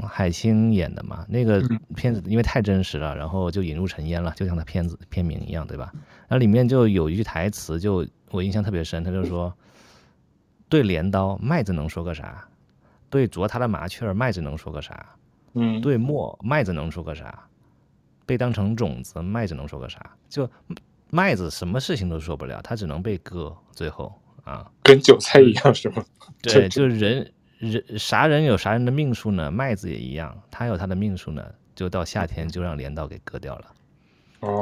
[0.07, 1.61] 海清演的嘛，那个
[1.95, 5.91] 片子因为太真实了，然后就引入尘烟了，就像他片子片名一样，对吧？
[6.29, 9.53] 那里面就有一句台词，就我印象特别深，他就说
[10.69, 12.47] ：“对镰刀，麦子能说个啥？
[13.09, 15.15] 对啄他的麻雀，麦子能说个啥？
[15.53, 17.47] 嗯，对磨，麦子能说个啥？
[18.25, 20.15] 被当成种子，麦子能说个啥？
[20.29, 20.49] 就
[21.09, 24.13] 麦子什么事情都说不了，他只能被割，最后
[24.43, 26.05] 啊，跟韭菜一样是吗？
[26.41, 29.51] 对，就是人。”人啥人有啥人的命数呢？
[29.51, 33.65] 麦子也一样，他有他的命数呢，就到夏天就让镰刀给割掉了，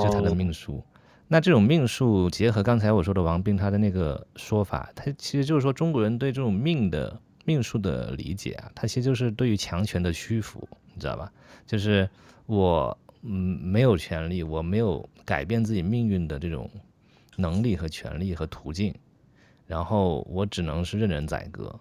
[0.04, 0.84] 就他的命数。
[1.28, 11.32] 那这种命数结合刚才我说的王兵他的那个说法，他其实就是说中国人对这种命的命数的理解啊，他其实就是对于强权的屈服，你知道吧？
[11.66, 12.10] 就是
[12.46, 16.70] 我嗯没有权利，我没有改变自己命运的这种
[17.36, 18.94] 能力和权利和途径，
[19.66, 21.74] 然后我只能是任人宰割。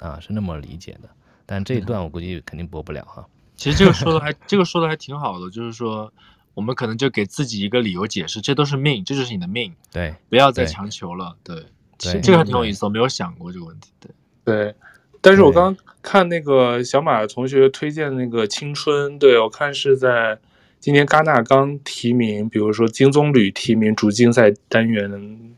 [0.00, 1.08] 啊，是那么理解的，
[1.44, 3.26] 但这一段我估计肯定播不了哈。
[3.56, 6.12] 其实这个说的还，这个说的还挺好的，就是说
[6.58, 11.54] 我们可能就给自己一个理由解释，这都是命，这就是你的命，对，不要再强求了，对。
[11.54, 11.64] 对，
[11.98, 14.10] 其实这个还挺有意思，我没有想过这个问题，对。
[14.44, 14.74] 对，
[15.20, 20.36] 但是我刚刚看那个小马同学推荐的那个《青春》，对，我看是在
[20.80, 25.08] 今年戛纳刚提名，比如说金棕榈提名主竞赛单元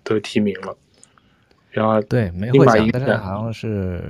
[0.05, 0.77] 的提名了。
[1.71, 4.03] 然后对没获奖，但是好像是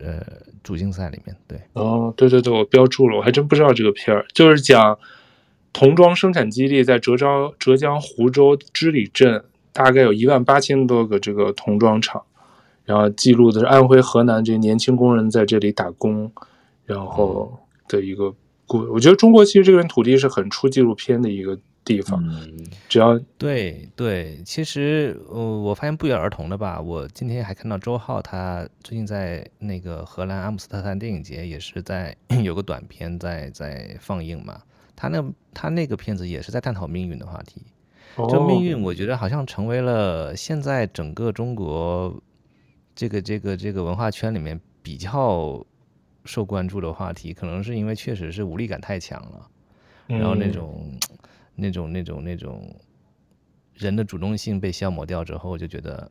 [0.00, 0.22] 呃
[0.62, 1.60] 主竞赛里面对。
[1.74, 4.98] 哦，对对对，我标注了，我还真不知道这个片儿，就是讲
[5.72, 12.22] 童装生产基地在浙江浙江湖州织里镇，大概有一万八千多个这个童装厂，
[12.84, 16.32] 然后记录的是安徽、河南这些年轻工人在这里打工，
[16.84, 17.58] 然后
[17.88, 18.34] 的一个
[18.66, 18.78] 故。
[18.92, 21.58] 我觉得中国其实这片土地是很出纪录片的一个。
[21.84, 22.22] 地方，
[22.86, 26.78] 只要对对，其实呃，我发现不约而同的吧。
[26.78, 32.14] 我今天还看到周浩，他最近在那个荷兰阿姆斯特丹电影节，也是在
[32.44, 34.60] 有个短片在在放映嘛。
[34.98, 35.24] 他那
[35.54, 37.62] 他那个片子也是在探讨命运的话题。
[38.28, 42.20] 就命运，我觉得好像成为了现在整个中国
[42.96, 45.64] 这个这个这个文化圈里面比较
[46.24, 49.48] 受关注的话题，可能是因为确实是无力感太强了，
[50.08, 50.90] 然后那种。
[51.60, 52.72] 那种那种那种
[53.74, 56.08] 人的主动性被消磨掉之后，就觉得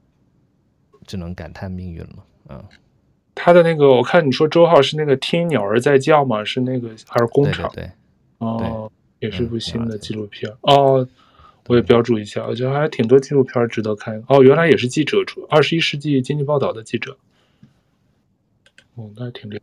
[1.06, 2.26] 只能感叹命运了。
[2.50, 2.62] 嗯，
[3.34, 6.44] 他的那个，我看你说周浩是那个听鸟儿在叫吗？
[6.44, 7.72] 是那个还是工厂？
[7.74, 7.92] 对，对，对，
[8.40, 10.52] 哦，也是部新的纪录片。
[10.62, 11.08] 嗯、哦，
[11.68, 14.24] 我也标注一下，我觉得还挺多纪录片值得看。
[14.28, 15.18] 哦，原来也是记者，
[15.50, 17.18] 二十一世纪经济报道的记者。
[18.96, 19.62] 哦，那还挺厉害。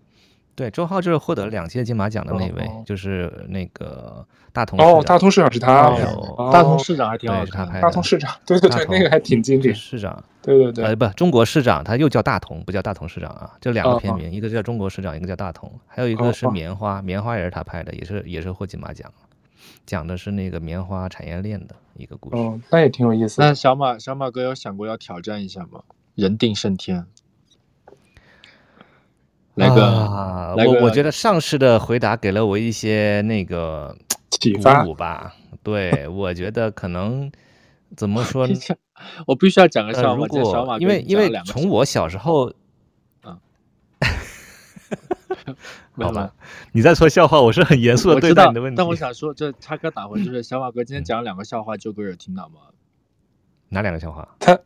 [0.56, 7.80] 对，周浩就是获得了两届金马奖的那位，哦、就是那个大同哦，大同市长是他，哦、大同市长还挺好看的。
[7.80, 9.74] 大同市长，对对对，那个还挺经典。
[9.74, 19.12] 市长，对对对，呃，不，中国市长他又叫大同，不叫大同市长啊，就两个片名，哦、一个叫中国市长，一个叫大同，还有一个是棉花，哦、棉花也是他拍的，也是也是获金马奖，
[19.84, 22.36] 讲的是那个棉花产业链的一个故事。
[22.36, 23.42] 哦，那也挺有意思。
[23.42, 25.80] 那小马小马哥有想过要挑战一下吗？
[26.14, 27.06] 人定胜天。
[29.54, 33.96] 来个，啊、来个我我觉得上师的回答给了我一些那个
[34.30, 35.34] 启发吧。
[35.62, 37.30] 对，我觉得可能
[37.96, 38.54] 怎么 说呢？
[39.26, 40.08] 我必须要讲个笑话。
[40.10, 42.52] 呃、如果因为因为从我小时候，
[43.22, 43.38] 啊，
[45.92, 46.32] 好吧，
[46.72, 48.76] 你在说笑话，我是很严肃的对待你的问题。
[48.76, 52.60] 但我想说，这插科打诨，就是小马哥今天讲了两个笑话，就哥有听到吗？
[53.68, 54.28] 哪两个笑话？
[54.40, 54.58] 他。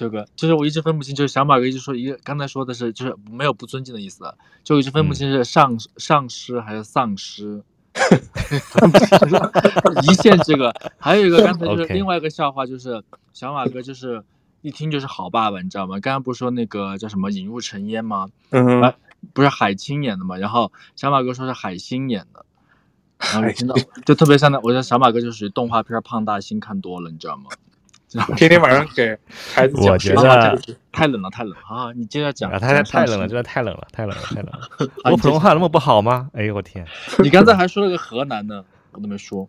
[0.00, 4.34] 这个就是我一直分不清，就是小马哥一直说一个，刚才说的是就是没有不尊敬的意思，
[4.64, 7.62] 就一直分不清是上、嗯、上师还是丧尸，
[10.10, 14.24] 一线这个，还有一个刚才就是另外一个笑话，就是小马哥就是
[14.62, 16.00] 一听就是好爸爸，你知道吗？
[16.00, 18.30] 刚刚不是说那个叫什么引入尘烟吗？
[18.48, 18.94] 嗯、啊，
[19.34, 22.46] 不是海清演的嘛，然后小马哥说是海星演的，
[23.18, 23.74] 然后听到
[24.06, 27.50] 就特别像那，我觉得小马哥就属于动画片胖大星看多了，你知道吗？
[28.36, 29.16] 天天晚上给
[29.54, 30.58] 孩子讲，我觉得
[30.90, 31.92] 太冷了，太冷了啊！
[31.94, 34.60] 你接着讲，啊、太太冷了，真的太冷了，太冷了，太冷了。
[35.10, 36.28] 我普通话那么不好吗？
[36.34, 36.84] 哎呦我天！
[37.22, 39.48] 你刚才还说了个河南呢，我都没说。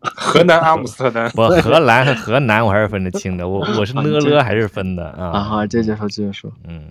[0.00, 5.28] 河南阿姆斯特丹，我荷兰和河南我还是分得清的，我我是呢了还是分的啊？
[5.32, 6.90] 啊好，接着说，接着说，嗯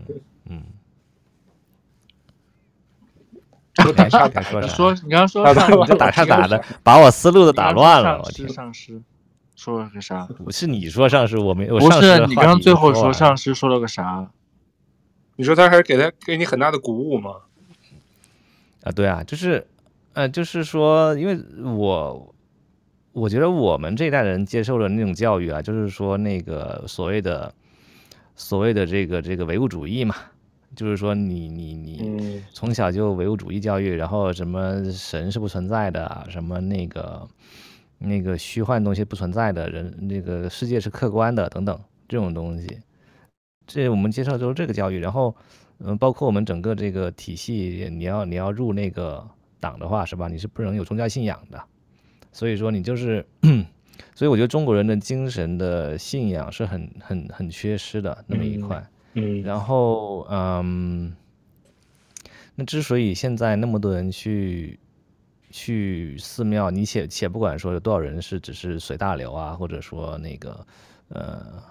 [0.49, 0.63] 嗯。
[3.75, 4.67] 说打岔，说啥？
[4.67, 6.63] 说你刚刚说你这打岔打的？
[6.83, 8.47] 把我思路都打乱了，我天！
[8.49, 9.01] 上师。
[9.63, 10.25] 说了个啥？
[10.43, 14.29] 不是你说上师，我没我不是你刚刚最后说上师说了个啥？
[15.37, 17.35] 你说他还是给他给你很大的鼓舞吗？
[18.83, 19.65] 啊，对啊，就是，
[20.11, 22.35] 呃，就是说，因为我
[23.13, 27.53] 我觉得我们这一代人接受的那种教育啊，就是说那个所谓的
[28.35, 30.13] 所谓的这个这个唯物主义嘛，
[30.75, 37.25] 就是说你你你从小就唯物主义教育，然后什么神是不存在的，什么那个。
[38.05, 42.79] 那个虚幻东西不存在的人，那个世界是客观的等等这种东西，
[43.65, 44.99] 这我们接受就是这个教育。
[44.99, 45.33] 然后，
[45.79, 49.25] 嗯，包括我们整个这个体系，你要你要入那个
[49.61, 50.27] 党的话，是吧？
[50.27, 51.63] 你是不能有宗教信仰的。
[52.33, 53.25] 所以说你就是，
[54.13, 58.85] 所以我觉得中国人的精神的信仰是很很很缺失的那么一块。
[59.13, 59.41] 嗯。
[59.43, 61.15] 然后，嗯，
[62.55, 64.77] 那之所以现在那么多人去。
[65.55, 70.65] 去寺庙，你且且不管说有多少人是只是随大流啊，或者说那个，
[71.09, 71.61] 呃，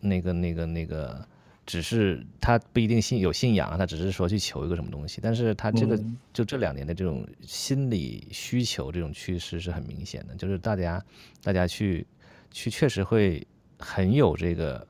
[0.00, 1.24] 那个那个那个，
[1.64, 5.96] 只是他不一定信有信仰，他只是说去求一个什么东西，但是他这个
[6.32, 11.00] 就这两年的这种心理需求这种趋势是很明显的，就是大家
[11.44, 12.04] 大家去
[12.50, 13.46] 去确实会
[13.78, 14.84] 很有这个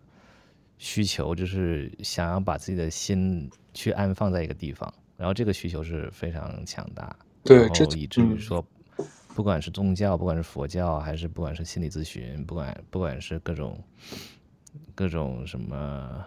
[0.79, 7.15] 需求，就是想要把自己的心去安放在一个地方，然后这个需求是非常强大。
[7.43, 8.64] 对，然后以至于说，
[9.34, 13.82] 不管是宗教，不管是佛教，还是不管是心理咨询，不管不管是各种
[14.95, 16.24] 各种什么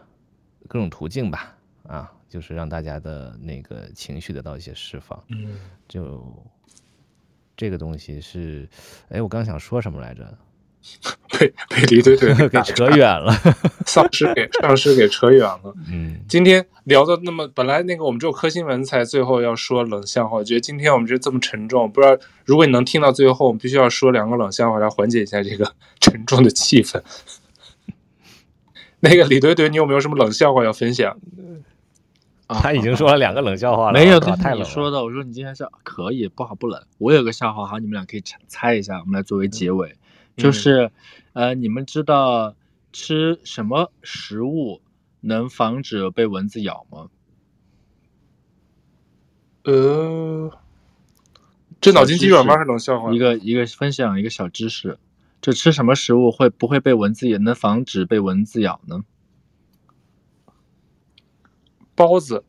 [0.67, 5.23] 各种途径吧，啊，就是让大家的那个情绪得到一些释放。
[5.27, 6.25] 嗯，就
[7.55, 8.67] 这个东西是，
[9.09, 10.37] 哎，我刚想说什么来着？
[11.39, 13.33] 被被李队队给 扯远了，
[13.85, 15.73] 丧尸给丧尸给扯远了。
[15.91, 27.01] 嗯，今天聊的那么，本来那个我们只有科新闻才最后要说冷笑话，我觉得今天我们就这么沉重，不知道如果你能听到最后，我们必须要说两个冷笑话来缓解一下这个沉重的气氛。
[28.99, 31.17] 那个李队队，你有没有什么冷笑话要分享？
[32.47, 34.65] 他已经说了两个冷笑话了，没有，太冷了。
[34.65, 36.79] 你说的，我说你今天是可以，不好不冷。
[36.99, 39.89] 我有个笑话，好，你们俩可以猜一下，我们来作为结尾。
[39.89, 39.97] 嗯
[40.35, 40.91] 就是，
[41.33, 42.55] 呃，你们知道
[42.91, 44.81] 吃什么食物
[45.21, 47.09] 能防止被蚊子咬吗？
[49.63, 50.59] 呃，
[51.79, 53.13] 这脑筋急转弯还是冷笑话？
[53.13, 54.97] 一个一个分享一个小知识，
[55.39, 59.03] 这吃什么食物会不会被蚊子也能防止被蚊子咬呢？
[61.95, 62.43] 包子，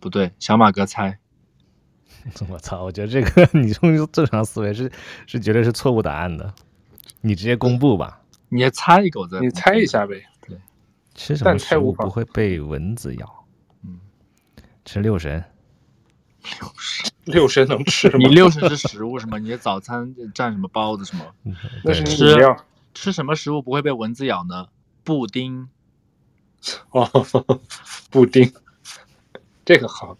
[0.00, 1.18] 不对，小马哥猜。
[2.50, 4.90] 我操，我觉得这个 你用正常思维是
[5.26, 6.54] 是绝对是错误答案的。
[7.20, 10.24] 你直接公布吧，你也猜一个，你猜一下呗。
[10.46, 10.56] 对，
[11.14, 13.44] 吃什么食物不会被蚊子咬？
[13.84, 13.98] 嗯，
[14.84, 15.44] 吃六神。
[16.42, 17.12] 六神。
[17.24, 18.16] 六神能吃吗？
[18.18, 19.38] 你六神是食物是吗？
[19.38, 21.26] 你的早餐蘸什么包子是吗？
[21.84, 22.56] 那是你饮料。
[22.94, 24.68] 吃什么食物不会被蚊子咬呢？
[25.04, 25.68] 布丁。
[26.90, 27.08] 哦，
[28.10, 28.52] 布丁，
[29.64, 30.16] 这个好。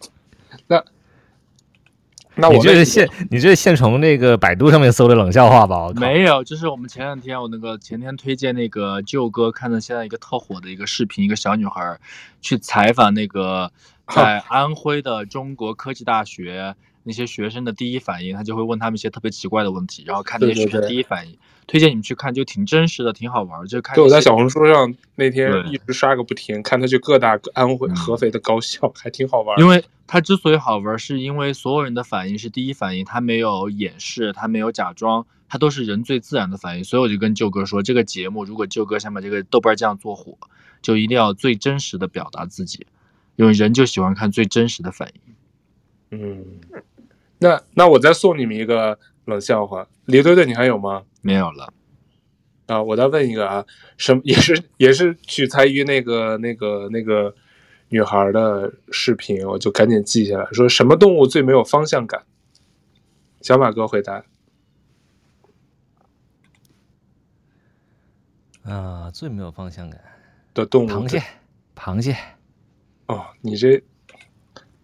[2.35, 5.91] 那那我你这是现你这是现从那个百度上面搜的冷笑话吧？
[5.97, 11.99] 没有，就是我们前两天我那个前天推荐那个舅哥看的现在一个特火的一个视频，一个小女孩
[12.41, 13.71] 去采访那个
[14.09, 16.75] 在安徽的中国科技大学。
[17.05, 21.37] 那些学生的第一反应，他就会问他们一些特别奇怪的问题，然后看那些学生第一反应。
[21.73, 23.67] 推荐你们去看，就挺真实的，挺好玩。
[23.67, 23.95] 就看。
[23.95, 29.59] 对，我在小红书上那天一直刷个不停，看他去各大安徽合肥的高校，还挺好玩。
[29.59, 36.85] 因为他之所以好玩，是因为所有人的反应是第一反应，他没有掩饰，他没有假装，他都是人最自然的反应。
[36.85, 40.37] 所以我就跟舅哥说，这个节目如果舅哥想把这个豆瓣酱做火，
[40.83, 42.87] 就一定要最真实的表达自己，
[43.37, 46.21] 因为人就喜欢看最真实的反应。
[46.21, 46.45] 嗯。
[47.39, 51.05] 那那我再送你们一个冷笑话，李队队，你还有吗？
[51.21, 51.73] 没有了。
[52.67, 53.65] 啊，我再问一个啊，
[53.97, 57.35] 什么 也是也是取材于那个那个那个
[57.89, 62.25] 女孩的视频，我就赶紧记下来，说什么动物最没有方向感？
[63.41, 64.25] 小马哥回答。
[68.63, 70.01] 啊，最没有方向感
[70.55, 71.23] 的动物，螃蟹，
[71.77, 72.17] 螃蟹。
[73.07, 73.83] 哦，你这，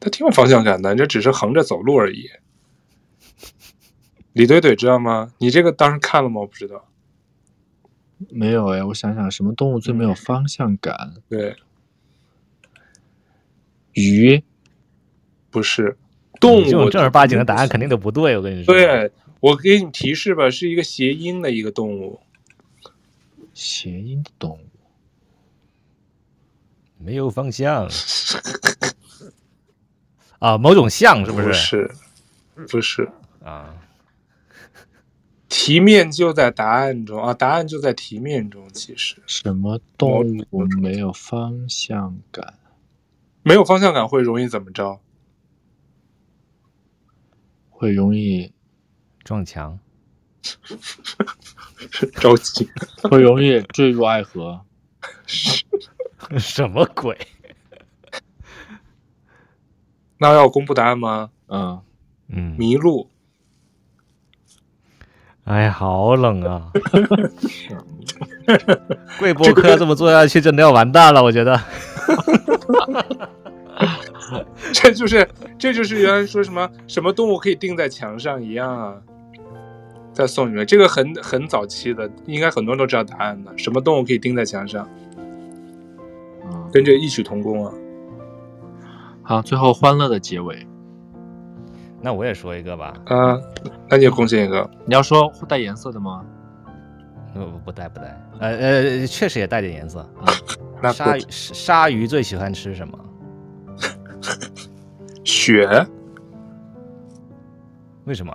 [0.00, 2.28] 它挺有方向感的，你这只是横着走路而已。
[4.38, 5.32] 李怼怼知道吗？
[5.38, 6.42] 你这个当时看了吗？
[6.42, 6.84] 我不知道。
[8.30, 11.14] 没有哎，我想想，什么动物最没有方向感？
[11.28, 11.56] 对，
[13.94, 14.40] 鱼
[15.50, 15.96] 不是
[16.38, 16.64] 动物。
[16.64, 18.72] 这种正儿八经的答案肯定都不对，我跟你说。
[18.72, 19.10] 对，
[19.40, 22.20] 我给你提示吧，是一个谐音的一个动物。
[23.52, 24.60] 谐音的动物
[26.96, 27.88] 没有方向
[30.38, 30.56] 啊？
[30.56, 31.48] 某种象是不是？
[31.48, 31.90] 不是，
[32.68, 33.10] 不是
[33.42, 33.74] 啊。
[35.48, 38.68] 题面就在答案中啊，答案就在题面中。
[38.72, 42.54] 其实什么动物没有方向感？
[43.42, 45.00] 没有方向感会容易怎么着？
[47.70, 48.52] 会容易
[49.24, 49.78] 撞墙，
[52.20, 52.68] 着急，
[53.04, 54.60] 会容易坠入爱河。
[56.38, 57.16] 什么鬼？
[60.18, 61.30] 那要公布答案吗？
[61.46, 61.80] 嗯
[62.26, 63.08] 嗯，迷路。
[65.48, 66.70] 哎呀，好冷啊！
[69.18, 71.58] 贵播客这么做下去，真的要完蛋了，我觉得。
[74.74, 75.26] 这就是，
[75.58, 78.94] 这就是原来说什么什么动物可以钉在墙上一样啊！
[80.12, 83.50] 再送你们这个很很早期的，应该很多人都知道答案的。
[83.56, 84.86] 什么动物可以钉在墙上？
[86.70, 87.72] 跟这异曲同工啊！
[89.22, 90.66] 好，最后欢乐的结尾。
[92.00, 92.94] 那我也说一个吧。
[93.06, 93.38] 啊，
[93.88, 94.68] 那你也贡献一个。
[94.86, 96.24] 你要说会带颜色的吗？
[97.34, 98.20] 不不不带不带。
[98.40, 100.00] 呃呃，确实也带点颜色。
[100.00, 100.26] 啊、
[100.82, 102.98] 那鲨鱼鲨鱼最喜欢吃什么？
[105.24, 105.68] 血。
[108.04, 108.34] 为什么？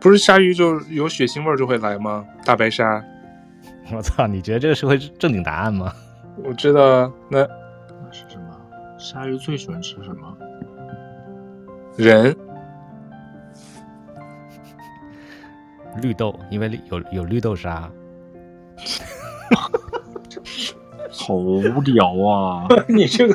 [0.00, 2.24] 不是鲨鱼就有血腥味就会来吗？
[2.44, 3.02] 大白鲨。
[3.92, 4.26] 我操！
[4.26, 5.92] 你觉得这个是会正经答案吗？
[6.44, 7.12] 我知道。
[7.28, 8.56] 那那是什么？
[8.98, 10.36] 鲨鱼最喜欢吃什么？
[12.00, 12.34] 人，
[16.00, 17.88] 绿豆，因为有有绿豆沙，
[21.12, 22.66] 好无聊啊！
[22.88, 23.34] 你这个，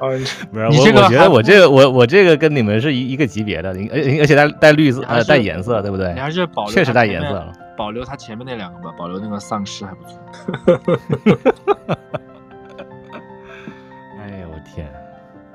[0.00, 6.12] 不是我，我觉得我这个我我这个跟你们是一一个级别的，而而且带带绿色呃带颜色，对不对？
[6.14, 10.18] 你还是保留，确实带颜色了，保留它前面那两个吧，保留那个丧尸还不错。
[14.18, 14.90] 哎呀，我天！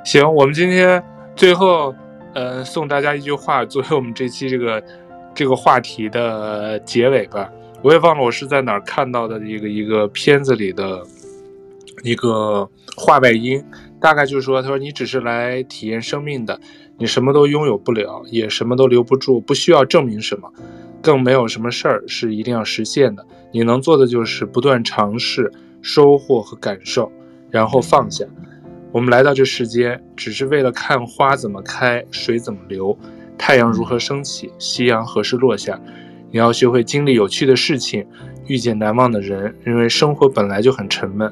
[0.04, 1.04] 行，我们今天。
[1.38, 1.94] 最后，
[2.34, 4.84] 呃，送大家一句话作为我们这期这个
[5.36, 7.48] 这个话题的结尾吧。
[7.84, 11.04] 我也忘了我是在哪儿看到的一个一个片子里的
[12.02, 13.64] 一个话外音，
[14.02, 16.60] 大概就是说，他说你只是来体验生命的，
[16.98, 20.52] 你什么都拥有不了，也什么都留不住，不需要证明什么，
[21.04, 23.24] 更没有什么事儿是一定要实现的。
[23.52, 25.54] 你能做的就是不断尝试、
[25.84, 27.12] 收获和感受，
[27.52, 28.26] 然后放下。
[28.92, 32.98] 我们来到这世间，只是为了看花怎么开，水怎么流，
[33.38, 35.80] 太阳如何升起，夕阳何时落下。
[36.32, 38.08] 你要学会经历有趣的事情，
[38.48, 41.32] 遇见难忘的人，因为生活本来就很沉闷，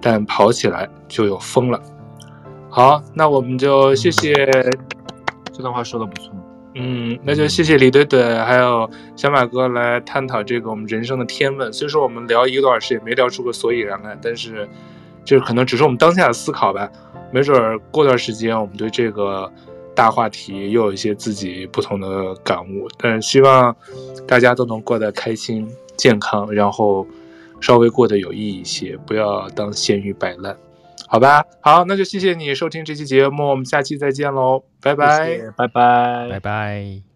[0.00, 1.80] 但跑起来就有风了。
[2.68, 4.34] 好，那我们就谢谢。
[5.52, 6.34] 这段话说的不错。
[6.74, 11.72] 嗯，那就谢谢李怼怼还有小马哥来探讨这个我们人生的天问。
[11.72, 14.68] 虽说我们聊一个多小时也没聊出个所以然来，但是。
[15.26, 16.90] 这可能只是我们当下的思考吧，
[17.32, 19.52] 没准儿过段时间我们对这个
[19.94, 22.88] 大话题，又有一些自己不同的感悟。
[22.96, 23.74] 但希望
[24.26, 27.06] 大家都能过得开心、健康，然后
[27.60, 30.56] 稍微过得有意义一些，不要当咸鱼摆烂，
[31.08, 31.44] 好吧？
[31.60, 37.15] 好，那就谢谢你收听这期节目，我们下期再见喽，拜拜，谢谢拜拜，拜拜。